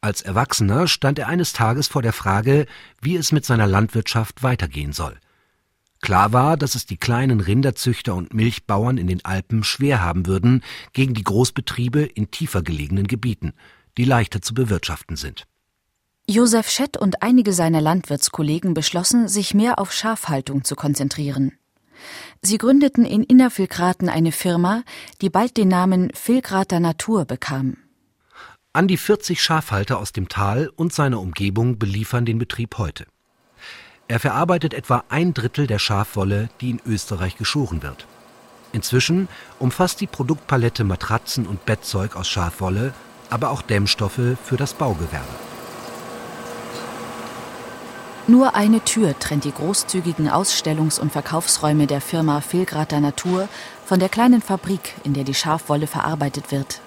Als 0.00 0.22
Erwachsener 0.22 0.88
stand 0.88 1.18
er 1.18 1.28
eines 1.28 1.52
Tages 1.52 1.86
vor 1.86 2.02
der 2.02 2.14
Frage, 2.14 2.66
wie 3.00 3.16
es 3.16 3.30
mit 3.30 3.44
seiner 3.44 3.66
Landwirtschaft 3.66 4.42
weitergehen 4.42 4.92
soll. 4.92 5.18
Klar 6.00 6.32
war, 6.32 6.56
dass 6.56 6.74
es 6.74 6.86
die 6.86 6.96
kleinen 6.96 7.40
Rinderzüchter 7.40 8.14
und 8.14 8.32
Milchbauern 8.32 8.96
in 8.96 9.06
den 9.06 9.24
Alpen 9.24 9.62
schwer 9.64 10.02
haben 10.02 10.26
würden 10.26 10.62
gegen 10.92 11.14
die 11.14 11.24
Großbetriebe 11.24 12.02
in 12.02 12.30
tiefer 12.30 12.62
gelegenen 12.62 13.06
Gebieten, 13.06 13.52
die 13.98 14.04
leichter 14.04 14.40
zu 14.40 14.54
bewirtschaften 14.54 15.16
sind. 15.16 15.46
Josef 16.26 16.70
Schett 16.70 16.96
und 16.96 17.22
einige 17.22 17.52
seiner 17.52 17.80
Landwirtskollegen 17.80 18.72
beschlossen, 18.72 19.28
sich 19.28 19.52
mehr 19.52 19.78
auf 19.78 19.92
Schafhaltung 19.92 20.64
zu 20.64 20.76
konzentrieren. 20.76 21.52
Sie 22.40 22.56
gründeten 22.56 23.04
in 23.04 23.22
Innervillgraten 23.22 24.08
eine 24.08 24.32
Firma, 24.32 24.84
die 25.20 25.28
bald 25.28 25.56
den 25.56 25.68
Namen 25.68 26.10
Villgrater 26.14 26.80
Natur 26.80 27.26
bekam. 27.26 27.76
An 28.72 28.86
die 28.86 28.96
40 28.96 29.42
Schafhalter 29.42 29.98
aus 29.98 30.12
dem 30.12 30.28
Tal 30.28 30.70
und 30.76 30.92
seiner 30.92 31.20
Umgebung 31.20 31.78
beliefern 31.78 32.24
den 32.24 32.38
Betrieb 32.38 32.78
heute. 32.78 33.06
Er 34.10 34.18
verarbeitet 34.18 34.74
etwa 34.74 35.04
ein 35.08 35.34
Drittel 35.34 35.68
der 35.68 35.78
Schafwolle, 35.78 36.48
die 36.60 36.70
in 36.70 36.80
Österreich 36.84 37.36
geschoren 37.36 37.84
wird. 37.84 38.08
Inzwischen 38.72 39.28
umfasst 39.60 40.00
die 40.00 40.08
Produktpalette 40.08 40.82
Matratzen 40.82 41.46
und 41.46 41.64
Bettzeug 41.64 42.16
aus 42.16 42.26
Schafwolle, 42.26 42.92
aber 43.30 43.50
auch 43.50 43.62
Dämmstoffe 43.62 44.36
für 44.42 44.56
das 44.56 44.74
Baugewerbe. 44.74 45.28
Nur 48.26 48.56
eine 48.56 48.80
Tür 48.80 49.16
trennt 49.16 49.44
die 49.44 49.52
großzügigen 49.52 50.28
Ausstellungs- 50.28 50.98
und 50.98 51.12
Verkaufsräume 51.12 51.86
der 51.86 52.00
Firma 52.00 52.40
Filgrater 52.40 52.98
Natur 52.98 53.48
von 53.86 54.00
der 54.00 54.08
kleinen 54.08 54.42
Fabrik, 54.42 54.96
in 55.04 55.14
der 55.14 55.22
die 55.22 55.34
Schafwolle 55.34 55.86
verarbeitet 55.86 56.50
wird. 56.50 56.80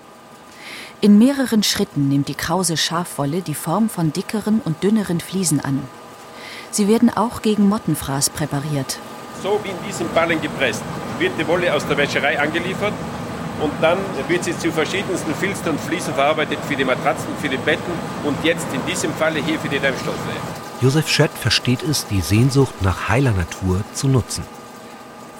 In 1.00 1.20
mehreren 1.20 1.64
Schritten 1.64 2.10
nimmt 2.10 2.28
die 2.28 2.36
krause 2.36 2.76
Schafwolle 2.76 3.42
die 3.42 3.56
Form 3.56 3.88
von 3.88 4.12
dickeren 4.12 4.60
und 4.60 4.84
dünneren 4.84 5.22
Fliesen 5.22 5.62
an. 5.62 5.88
Sie 6.74 6.88
werden 6.88 7.16
auch 7.16 7.44
gegen 7.44 7.70
Mottenfraß 7.70 8.32
präpariert. 8.32 8.98
So 9.44 9.60
wie 9.64 9.70
in 9.70 9.78
diesem 9.88 10.10
Ballen 10.10 10.42
gepresst 10.42 10.82
wird 11.20 11.34
die 11.40 11.48
Wolle 11.48 11.72
aus 11.72 11.86
der 11.86 11.98
Wäscherei 11.98 12.40
angeliefert 12.40 12.94
und 13.62 13.72
dann 13.80 14.00
wird 14.28 14.44
sie 14.44 14.58
zu 14.58 14.72
verschiedensten 14.72 15.36
Filzen 15.36 15.70
und 15.70 15.80
Fliesen 15.80 16.16
verarbeitet 16.16 16.58
für 16.68 16.76
die 16.76 16.84
Matratzen, 16.84 17.30
für 17.40 17.50
die 17.50 17.58
Betten 17.58 17.94
und 18.24 18.44
jetzt 18.44 18.66
in 18.74 18.84
diesem 18.88 19.14
Falle 19.14 19.40
hier 19.40 19.60
für 19.60 19.70
die 19.70 19.78
Dämmstoffe. 19.78 20.18
Josef 20.82 21.08
Schett 21.08 21.30
versteht 21.32 21.84
es, 21.84 22.08
die 22.08 22.22
Sehnsucht 22.22 22.82
nach 22.82 23.08
heiler 23.08 23.34
Natur 23.34 23.84
zu 23.94 24.08
nutzen. 24.08 24.44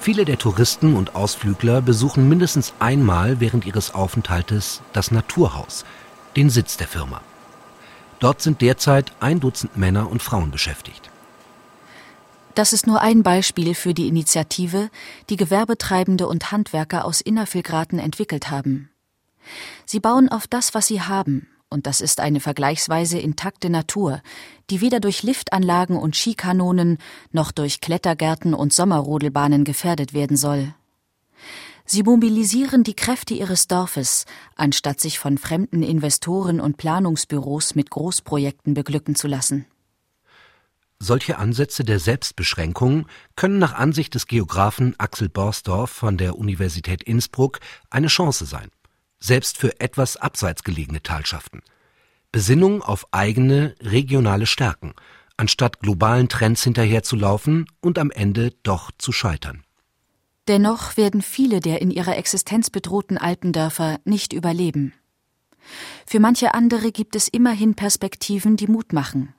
Viele 0.00 0.24
der 0.24 0.38
Touristen 0.38 0.94
und 0.94 1.16
Ausflügler 1.16 1.82
besuchen 1.82 2.28
mindestens 2.28 2.74
einmal 2.78 3.40
während 3.40 3.66
ihres 3.66 3.92
Aufenthaltes 3.92 4.82
das 4.92 5.10
Naturhaus, 5.10 5.84
den 6.36 6.48
Sitz 6.48 6.76
der 6.76 6.86
Firma. 6.86 7.22
Dort 8.20 8.40
sind 8.40 8.60
derzeit 8.60 9.10
ein 9.18 9.40
Dutzend 9.40 9.76
Männer 9.76 10.08
und 10.08 10.22
Frauen 10.22 10.52
beschäftigt. 10.52 11.10
Das 12.54 12.72
ist 12.72 12.86
nur 12.86 13.00
ein 13.00 13.24
Beispiel 13.24 13.74
für 13.74 13.94
die 13.94 14.06
Initiative, 14.06 14.88
die 15.28 15.36
Gewerbetreibende 15.36 16.28
und 16.28 16.52
Handwerker 16.52 17.04
aus 17.04 17.20
Innervillgraten 17.20 17.98
entwickelt 17.98 18.50
haben. 18.50 18.90
Sie 19.84 19.98
bauen 19.98 20.28
auf 20.28 20.46
das, 20.46 20.72
was 20.72 20.86
sie 20.86 21.00
haben, 21.00 21.48
und 21.68 21.88
das 21.88 22.00
ist 22.00 22.20
eine 22.20 22.38
vergleichsweise 22.38 23.18
intakte 23.18 23.70
Natur, 23.70 24.22
die 24.70 24.80
weder 24.80 25.00
durch 25.00 25.24
Liftanlagen 25.24 25.96
und 25.96 26.14
Skikanonen 26.14 26.98
noch 27.32 27.50
durch 27.50 27.80
Klettergärten 27.80 28.54
und 28.54 28.72
Sommerrodelbahnen 28.72 29.64
gefährdet 29.64 30.14
werden 30.14 30.36
soll. 30.36 30.72
Sie 31.84 32.04
mobilisieren 32.04 32.84
die 32.84 32.94
Kräfte 32.94 33.34
ihres 33.34 33.66
Dorfes, 33.66 34.26
anstatt 34.54 35.00
sich 35.00 35.18
von 35.18 35.38
fremden 35.38 35.82
Investoren 35.82 36.60
und 36.60 36.76
Planungsbüros 36.76 37.74
mit 37.74 37.90
Großprojekten 37.90 38.74
beglücken 38.74 39.16
zu 39.16 39.26
lassen. 39.26 39.66
Solche 40.98 41.38
Ansätze 41.38 41.84
der 41.84 41.98
Selbstbeschränkung 41.98 43.06
können 43.36 43.58
nach 43.58 43.74
Ansicht 43.74 44.14
des 44.14 44.26
Geographen 44.26 44.94
Axel 44.98 45.28
Borsdorf 45.28 45.90
von 45.90 46.16
der 46.16 46.38
Universität 46.38 47.02
Innsbruck 47.02 47.60
eine 47.90 48.06
Chance 48.06 48.46
sein, 48.46 48.70
selbst 49.20 49.58
für 49.58 49.80
etwas 49.80 50.16
abseits 50.16 50.64
gelegene 50.64 51.02
Talschaften. 51.02 51.62
Besinnung 52.32 52.82
auf 52.82 53.06
eigene 53.12 53.74
regionale 53.80 54.46
Stärken, 54.46 54.94
anstatt 55.36 55.80
globalen 55.80 56.28
Trends 56.28 56.64
hinterherzulaufen 56.64 57.66
und 57.80 57.98
am 57.98 58.10
Ende 58.10 58.52
doch 58.62 58.90
zu 58.98 59.12
scheitern. 59.12 59.64
Dennoch 60.48 60.96
werden 60.96 61.22
viele 61.22 61.60
der 61.60 61.80
in 61.80 61.90
ihrer 61.90 62.16
Existenz 62.16 62.70
bedrohten 62.70 63.18
Alpendörfer 63.18 63.98
nicht 64.04 64.32
überleben. 64.32 64.92
Für 66.06 66.20
manche 66.20 66.52
andere 66.54 66.92
gibt 66.92 67.16
es 67.16 67.28
immerhin 67.28 67.74
Perspektiven, 67.74 68.56
die 68.56 68.66
Mut 68.66 68.92
machen. 68.92 69.34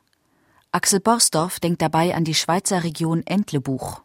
Axel 0.75 0.99
Borsdorf 0.99 1.61
denkt 1.61 1.81
dabei 1.81 2.13
an 2.15 2.25
die 2.25 2.33
Schweizer 2.33 2.83
Region 2.83 3.23
Entlebuch. 3.25 4.01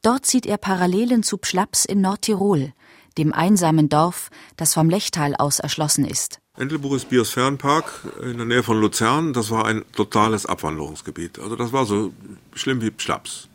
Dort 0.00 0.26
sieht 0.26 0.46
er 0.46 0.56
Parallelen 0.56 1.24
zu 1.24 1.38
Pschlaps 1.38 1.84
in 1.84 2.00
Nordtirol, 2.00 2.72
dem 3.18 3.32
einsamen 3.32 3.88
Dorf, 3.88 4.30
das 4.56 4.74
vom 4.74 4.88
Lechtal 4.88 5.34
aus 5.34 5.58
erschlossen 5.58 6.04
ist. 6.04 6.38
Entlebuch 6.56 6.94
ist 6.94 7.08
Biosphärenpark 7.08 7.94
in 8.22 8.36
der 8.36 8.46
Nähe 8.46 8.62
von 8.62 8.80
Luzern. 8.80 9.32
Das 9.32 9.50
war 9.50 9.66
ein 9.66 9.84
totales 9.90 10.46
Abwanderungsgebiet. 10.46 11.40
Also 11.40 11.56
das 11.56 11.72
war 11.72 11.84
so 11.84 12.12
schlimm 12.54 12.80
wie 12.80 12.92
Pschlaps. 12.92 13.48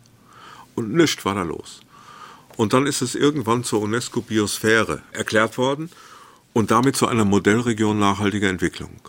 Und 0.76 0.94
nichts 0.94 1.24
war 1.24 1.34
da 1.34 1.44
los. 1.44 1.80
Und 2.58 2.74
dann 2.74 2.88
ist 2.88 3.02
es 3.02 3.16
irgendwann 3.16 3.64
zur 3.64 3.82
UNESCO-Biosphäre 3.84 5.02
erklärt 5.14 5.58
worden 5.58 5.90
und 6.52 6.72
damit 6.72 6.98
zu 6.98 7.08
einer 7.08 7.24
Modellregion 7.24 7.98
nachhaltiger 7.98 8.50
Entwicklung. 8.50 9.00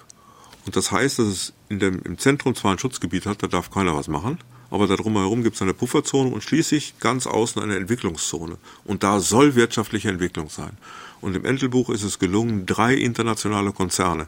Und 0.68 0.76
das 0.76 0.92
heißt, 0.92 1.18
dass 1.18 1.26
es 1.26 1.52
dem, 1.70 2.02
im 2.04 2.18
Zentrum 2.18 2.54
zwar 2.54 2.72
ein 2.72 2.78
Schutzgebiet 2.78 3.24
hat, 3.24 3.42
da 3.42 3.46
darf 3.46 3.70
keiner 3.70 3.96
was 3.96 4.06
machen, 4.06 4.36
aber 4.70 4.86
da 4.86 4.96
drumherum 4.96 5.42
gibt 5.42 5.56
es 5.56 5.62
eine 5.62 5.72
Pufferzone 5.72 6.28
und 6.28 6.42
schließlich 6.42 6.98
ganz 7.00 7.26
außen 7.26 7.62
eine 7.62 7.74
Entwicklungszone. 7.74 8.58
Und 8.84 9.02
da 9.02 9.18
soll 9.20 9.54
wirtschaftliche 9.54 10.10
Entwicklung 10.10 10.50
sein. 10.50 10.76
Und 11.22 11.34
im 11.34 11.46
Entelbuch 11.46 11.88
ist 11.88 12.02
es 12.02 12.18
gelungen, 12.18 12.66
drei 12.66 12.92
internationale 12.92 13.72
Konzerne 13.72 14.26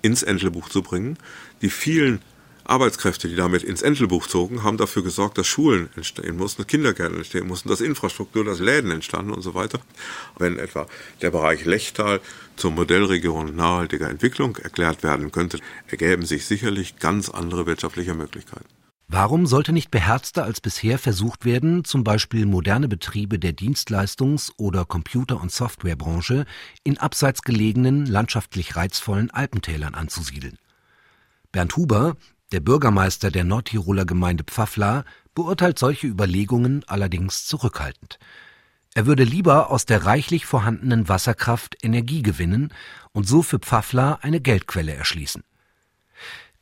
ins 0.00 0.22
Entelbuch 0.22 0.68
zu 0.68 0.80
bringen. 0.80 1.18
Die 1.60 1.70
vielen 1.70 2.20
Arbeitskräfte, 2.64 3.28
die 3.28 3.36
damit 3.36 3.62
ins 3.62 3.82
Entelbuch 3.82 4.26
zogen, 4.26 4.62
haben 4.62 4.76
dafür 4.76 5.02
gesorgt, 5.02 5.38
dass 5.38 5.46
Schulen 5.46 5.90
entstehen 5.96 6.36
mussten, 6.36 6.66
Kindergärten 6.66 7.18
entstehen 7.18 7.46
mussten, 7.46 7.68
dass 7.68 7.80
Infrastruktur, 7.80 8.44
dass 8.44 8.58
Läden 8.58 8.90
entstanden 8.90 9.32
und 9.32 9.42
so 9.42 9.54
weiter. 9.54 9.80
Wenn 10.38 10.58
etwa 10.58 10.86
der 11.22 11.30
Bereich 11.30 11.64
Lechtal 11.64 12.20
zur 12.56 12.70
Modellregion 12.70 13.54
nachhaltiger 13.54 14.08
Entwicklung 14.08 14.56
erklärt 14.56 15.02
werden 15.02 15.30
könnte, 15.32 15.58
ergäben 15.88 16.24
sich 16.24 16.46
sicherlich 16.46 16.98
ganz 16.98 17.28
andere 17.28 17.66
wirtschaftliche 17.66 18.14
Möglichkeiten. 18.14 18.66
Warum 19.06 19.46
sollte 19.46 19.72
nicht 19.72 19.90
beherzter 19.90 20.44
als 20.44 20.60
bisher 20.60 20.98
versucht 20.98 21.44
werden, 21.44 21.84
zum 21.84 22.04
Beispiel 22.04 22.46
moderne 22.46 22.88
Betriebe 22.88 23.38
der 23.38 23.52
Dienstleistungs- 23.52 24.50
oder 24.56 24.86
Computer- 24.86 25.40
und 25.40 25.52
Softwarebranche 25.52 26.46
in 26.82 26.96
abseits 26.98 27.42
gelegenen, 27.42 28.06
landschaftlich 28.06 28.76
reizvollen 28.76 29.30
Alpentälern 29.30 29.94
anzusiedeln? 29.94 30.58
Bernd 31.52 31.76
Huber, 31.76 32.16
der 32.54 32.60
Bürgermeister 32.60 33.32
der 33.32 33.42
Nordtiroler 33.42 34.04
Gemeinde 34.04 34.44
Pfaffla, 34.44 35.04
beurteilt 35.34 35.76
solche 35.76 36.06
Überlegungen 36.06 36.84
allerdings 36.86 37.46
zurückhaltend. 37.46 38.20
Er 38.94 39.06
würde 39.06 39.24
lieber 39.24 39.72
aus 39.72 39.86
der 39.86 40.04
reichlich 40.04 40.46
vorhandenen 40.46 41.08
Wasserkraft 41.08 41.76
Energie 41.82 42.22
gewinnen 42.22 42.72
und 43.10 43.26
so 43.26 43.42
für 43.42 43.58
Pfaffla 43.58 44.20
eine 44.22 44.40
Geldquelle 44.40 44.94
erschließen. 44.94 45.42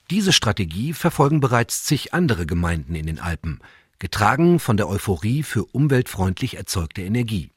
Diese 0.09 0.33
Strategie 0.33 0.95
verfolgen 0.95 1.41
bereits 1.41 1.85
zig 1.85 2.15
andere 2.15 2.47
Gemeinden 2.47 2.95
in 2.95 3.05
den 3.05 3.19
Alpen, 3.19 3.61
getragen 3.99 4.61
von 4.61 4.79
der 4.79 4.89
Euphorie 4.89 5.43
für 5.43 5.67
umweltfreundlich 5.67 6.57
erzeugte 6.57 7.03
Energie. 7.03 7.51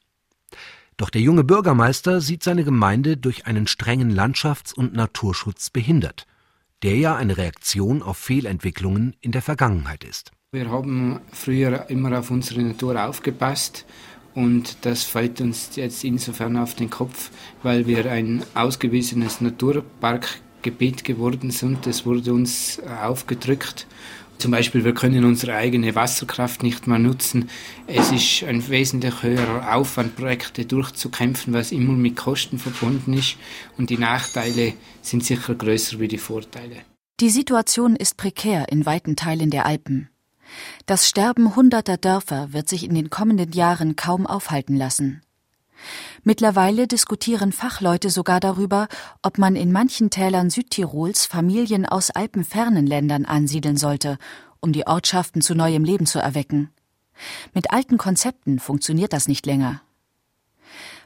Doch 0.98 1.08
der 1.08 1.22
junge 1.22 1.42
Bürgermeister 1.42 2.20
sieht 2.20 2.42
seine 2.42 2.64
Gemeinde 2.64 3.16
durch 3.16 3.46
einen 3.46 3.66
strengen 3.66 4.14
Landschafts- 4.14 4.74
und 4.74 4.92
Naturschutz 4.92 5.70
behindert, 5.70 6.26
der 6.82 6.96
ja 6.96 7.16
eine 7.16 7.36
Reaktion 7.36 8.02
auf 8.02 8.18
Fehlentwicklungen 8.18 9.16
in 9.20 9.32
der 9.32 9.42
Vergangenheit 9.42 10.04
ist. 10.04 10.32
Wir 10.52 10.70
haben 10.70 11.20
früher 11.32 11.90
immer 11.90 12.18
auf 12.18 12.30
unsere 12.30 12.62
Natur 12.62 13.02
aufgepasst 13.04 13.84
und 14.34 14.78
das 14.82 15.02
fällt 15.02 15.40
uns 15.40 15.76
jetzt 15.76 16.04
insofern 16.04 16.56
auf 16.56 16.74
den 16.74 16.90
Kopf, 16.90 17.30
weil 17.62 17.86
wir 17.86 18.10
ein 18.10 18.44
ausgewiesenes 18.54 19.40
Naturparkgebiet 19.40 21.04
geworden 21.04 21.50
sind. 21.50 21.86
Das 21.86 22.04
wurde 22.04 22.32
uns 22.32 22.80
aufgedrückt. 23.02 23.86
Zum 24.38 24.50
Beispiel, 24.50 24.84
wir 24.84 24.94
können 24.94 25.24
unsere 25.24 25.54
eigene 25.54 25.94
Wasserkraft 25.94 26.62
nicht 26.62 26.86
mehr 26.86 26.98
nutzen. 26.98 27.48
Es 27.86 28.12
ist 28.12 28.44
ein 28.44 28.68
wesentlich 28.68 29.22
höherer 29.22 29.74
Aufwand, 29.74 30.14
Projekte 30.16 30.66
durchzukämpfen, 30.66 31.54
was 31.54 31.72
immer 31.72 31.94
mit 31.94 32.16
Kosten 32.16 32.58
verbunden 32.58 33.14
ist. 33.14 33.36
Und 33.78 33.90
die 33.90 33.98
Nachteile 33.98 34.74
sind 35.00 35.24
sicher 35.24 35.54
größer 35.54 35.98
wie 36.00 36.08
die 36.08 36.18
Vorteile. 36.18 36.76
Die 37.18 37.30
Situation 37.30 37.96
ist 37.96 38.18
prekär 38.18 38.66
in 38.70 38.84
weiten 38.84 39.16
Teilen 39.16 39.50
der 39.50 39.64
Alpen. 39.64 40.10
Das 40.84 41.08
Sterben 41.08 41.56
hunderter 41.56 41.96
Dörfer 41.96 42.52
wird 42.52 42.68
sich 42.68 42.84
in 42.84 42.94
den 42.94 43.10
kommenden 43.10 43.52
Jahren 43.52 43.96
kaum 43.96 44.26
aufhalten 44.26 44.76
lassen. 44.76 45.22
Mittlerweile 46.24 46.86
diskutieren 46.86 47.52
Fachleute 47.52 48.10
sogar 48.10 48.40
darüber, 48.40 48.88
ob 49.22 49.38
man 49.38 49.56
in 49.56 49.72
manchen 49.72 50.10
Tälern 50.10 50.50
Südtirols 50.50 51.26
Familien 51.26 51.86
aus 51.86 52.10
alpenfernen 52.10 52.86
Ländern 52.86 53.24
ansiedeln 53.24 53.76
sollte, 53.76 54.18
um 54.60 54.72
die 54.72 54.86
Ortschaften 54.86 55.42
zu 55.42 55.54
neuem 55.54 55.84
Leben 55.84 56.06
zu 56.06 56.18
erwecken. 56.18 56.70
Mit 57.54 57.72
alten 57.72 57.98
Konzepten 57.98 58.58
funktioniert 58.58 59.12
das 59.12 59.28
nicht 59.28 59.46
länger. 59.46 59.80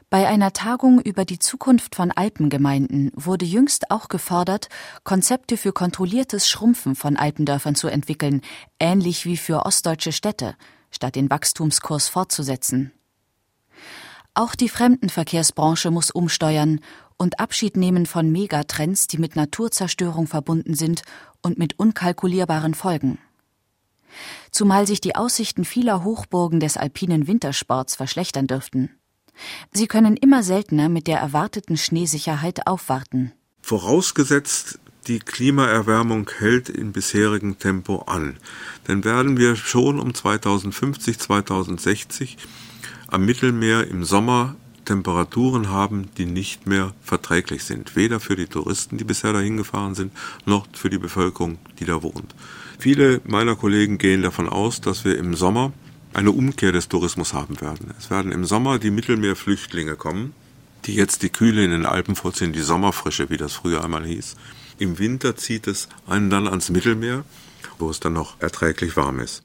Bei 0.09 0.27
einer 0.27 0.51
Tagung 0.51 0.99
über 0.99 1.23
die 1.23 1.39
Zukunft 1.39 1.95
von 1.95 2.11
Alpengemeinden 2.11 3.11
wurde 3.15 3.45
jüngst 3.45 3.91
auch 3.91 4.09
gefordert, 4.09 4.67
Konzepte 5.05 5.55
für 5.55 5.71
kontrolliertes 5.71 6.49
Schrumpfen 6.49 6.95
von 6.95 7.15
Alpendörfern 7.15 7.75
zu 7.75 7.87
entwickeln, 7.87 8.41
ähnlich 8.77 9.25
wie 9.25 9.37
für 9.37 9.65
ostdeutsche 9.65 10.11
Städte, 10.11 10.57
statt 10.89 11.15
den 11.15 11.29
Wachstumskurs 11.29 12.09
fortzusetzen. 12.09 12.91
Auch 14.33 14.55
die 14.55 14.69
Fremdenverkehrsbranche 14.69 15.91
muss 15.91 16.09
umsteuern 16.09 16.79
und 17.17 17.39
Abschied 17.39 17.75
nehmen 17.75 18.05
von 18.05 18.31
Megatrends, 18.31 19.07
die 19.07 19.17
mit 19.17 19.35
Naturzerstörung 19.35 20.25
verbunden 20.25 20.73
sind 20.73 21.01
und 21.41 21.59
mit 21.59 21.77
unkalkulierbaren 21.77 22.73
Folgen. 22.73 23.17
Zumal 24.49 24.87
sich 24.87 25.01
die 25.01 25.15
Aussichten 25.15 25.65
vieler 25.65 26.03
Hochburgen 26.03 26.61
des 26.61 26.77
alpinen 26.77 27.27
Wintersports 27.27 27.95
verschlechtern 27.95 28.47
dürften. 28.47 28.89
Sie 29.73 29.87
können 29.87 30.15
immer 30.15 30.43
seltener 30.43 30.87
mit 30.87 31.07
der 31.07 31.19
erwarteten 31.19 31.77
Schneesicherheit 31.77 32.67
aufwarten. 32.67 33.33
Vorausgesetzt, 33.61 34.79
die 35.07 35.19
Klimaerwärmung 35.19 36.29
hält 36.39 36.69
in 36.69 36.93
bisherigem 36.93 37.59
Tempo 37.59 37.99
an, 38.03 38.37
dann 38.85 39.03
werden 39.03 39.37
wir 39.37 39.55
schon 39.55 39.99
um 39.99 40.13
2050, 40.13 41.19
2060 41.19 42.37
am 43.11 43.25
Mittelmeer 43.25 43.87
im 43.87 44.03
Sommer 44.05 44.55
Temperaturen 44.85 45.69
haben, 45.69 46.09
die 46.17 46.25
nicht 46.25 46.65
mehr 46.65 46.93
verträglich 47.03 47.63
sind. 47.63 47.95
Weder 47.95 48.19
für 48.19 48.35
die 48.35 48.47
Touristen, 48.47 48.97
die 48.97 49.03
bisher 49.03 49.33
dahin 49.33 49.57
gefahren 49.57 49.95
sind, 49.95 50.11
noch 50.45 50.65
für 50.73 50.89
die 50.89 50.97
Bevölkerung, 50.97 51.59
die 51.79 51.85
da 51.85 52.01
wohnt. 52.01 52.33
Viele 52.79 53.21
meiner 53.25 53.55
Kollegen 53.55 53.97
gehen 53.97 54.23
davon 54.23 54.49
aus, 54.49 54.81
dass 54.81 55.05
wir 55.05 55.17
im 55.17 55.35
Sommer 55.35 55.71
eine 56.13 56.31
Umkehr 56.31 56.71
des 56.71 56.89
Tourismus 56.89 57.33
haben 57.33 57.61
werden. 57.61 57.93
Es 57.99 58.09
werden 58.09 58.31
im 58.31 58.45
Sommer 58.45 58.79
die 58.79 58.91
Mittelmeerflüchtlinge 58.91 59.95
kommen, 59.95 60.33
die 60.85 60.95
jetzt 60.95 61.21
die 61.21 61.29
Kühle 61.29 61.63
in 61.63 61.71
den 61.71 61.85
Alpen 61.85 62.15
vorziehen, 62.15 62.53
die 62.53 62.61
Sommerfrische, 62.61 63.29
wie 63.29 63.37
das 63.37 63.53
früher 63.53 63.83
einmal 63.83 64.05
hieß. 64.05 64.35
Im 64.79 64.97
Winter 64.99 65.35
zieht 65.35 65.67
es 65.67 65.89
einen 66.07 66.29
dann 66.29 66.47
ans 66.47 66.69
Mittelmeer, 66.69 67.23
wo 67.77 67.89
es 67.89 67.99
dann 67.99 68.13
noch 68.13 68.41
erträglich 68.41 68.97
warm 68.97 69.19
ist. 69.19 69.43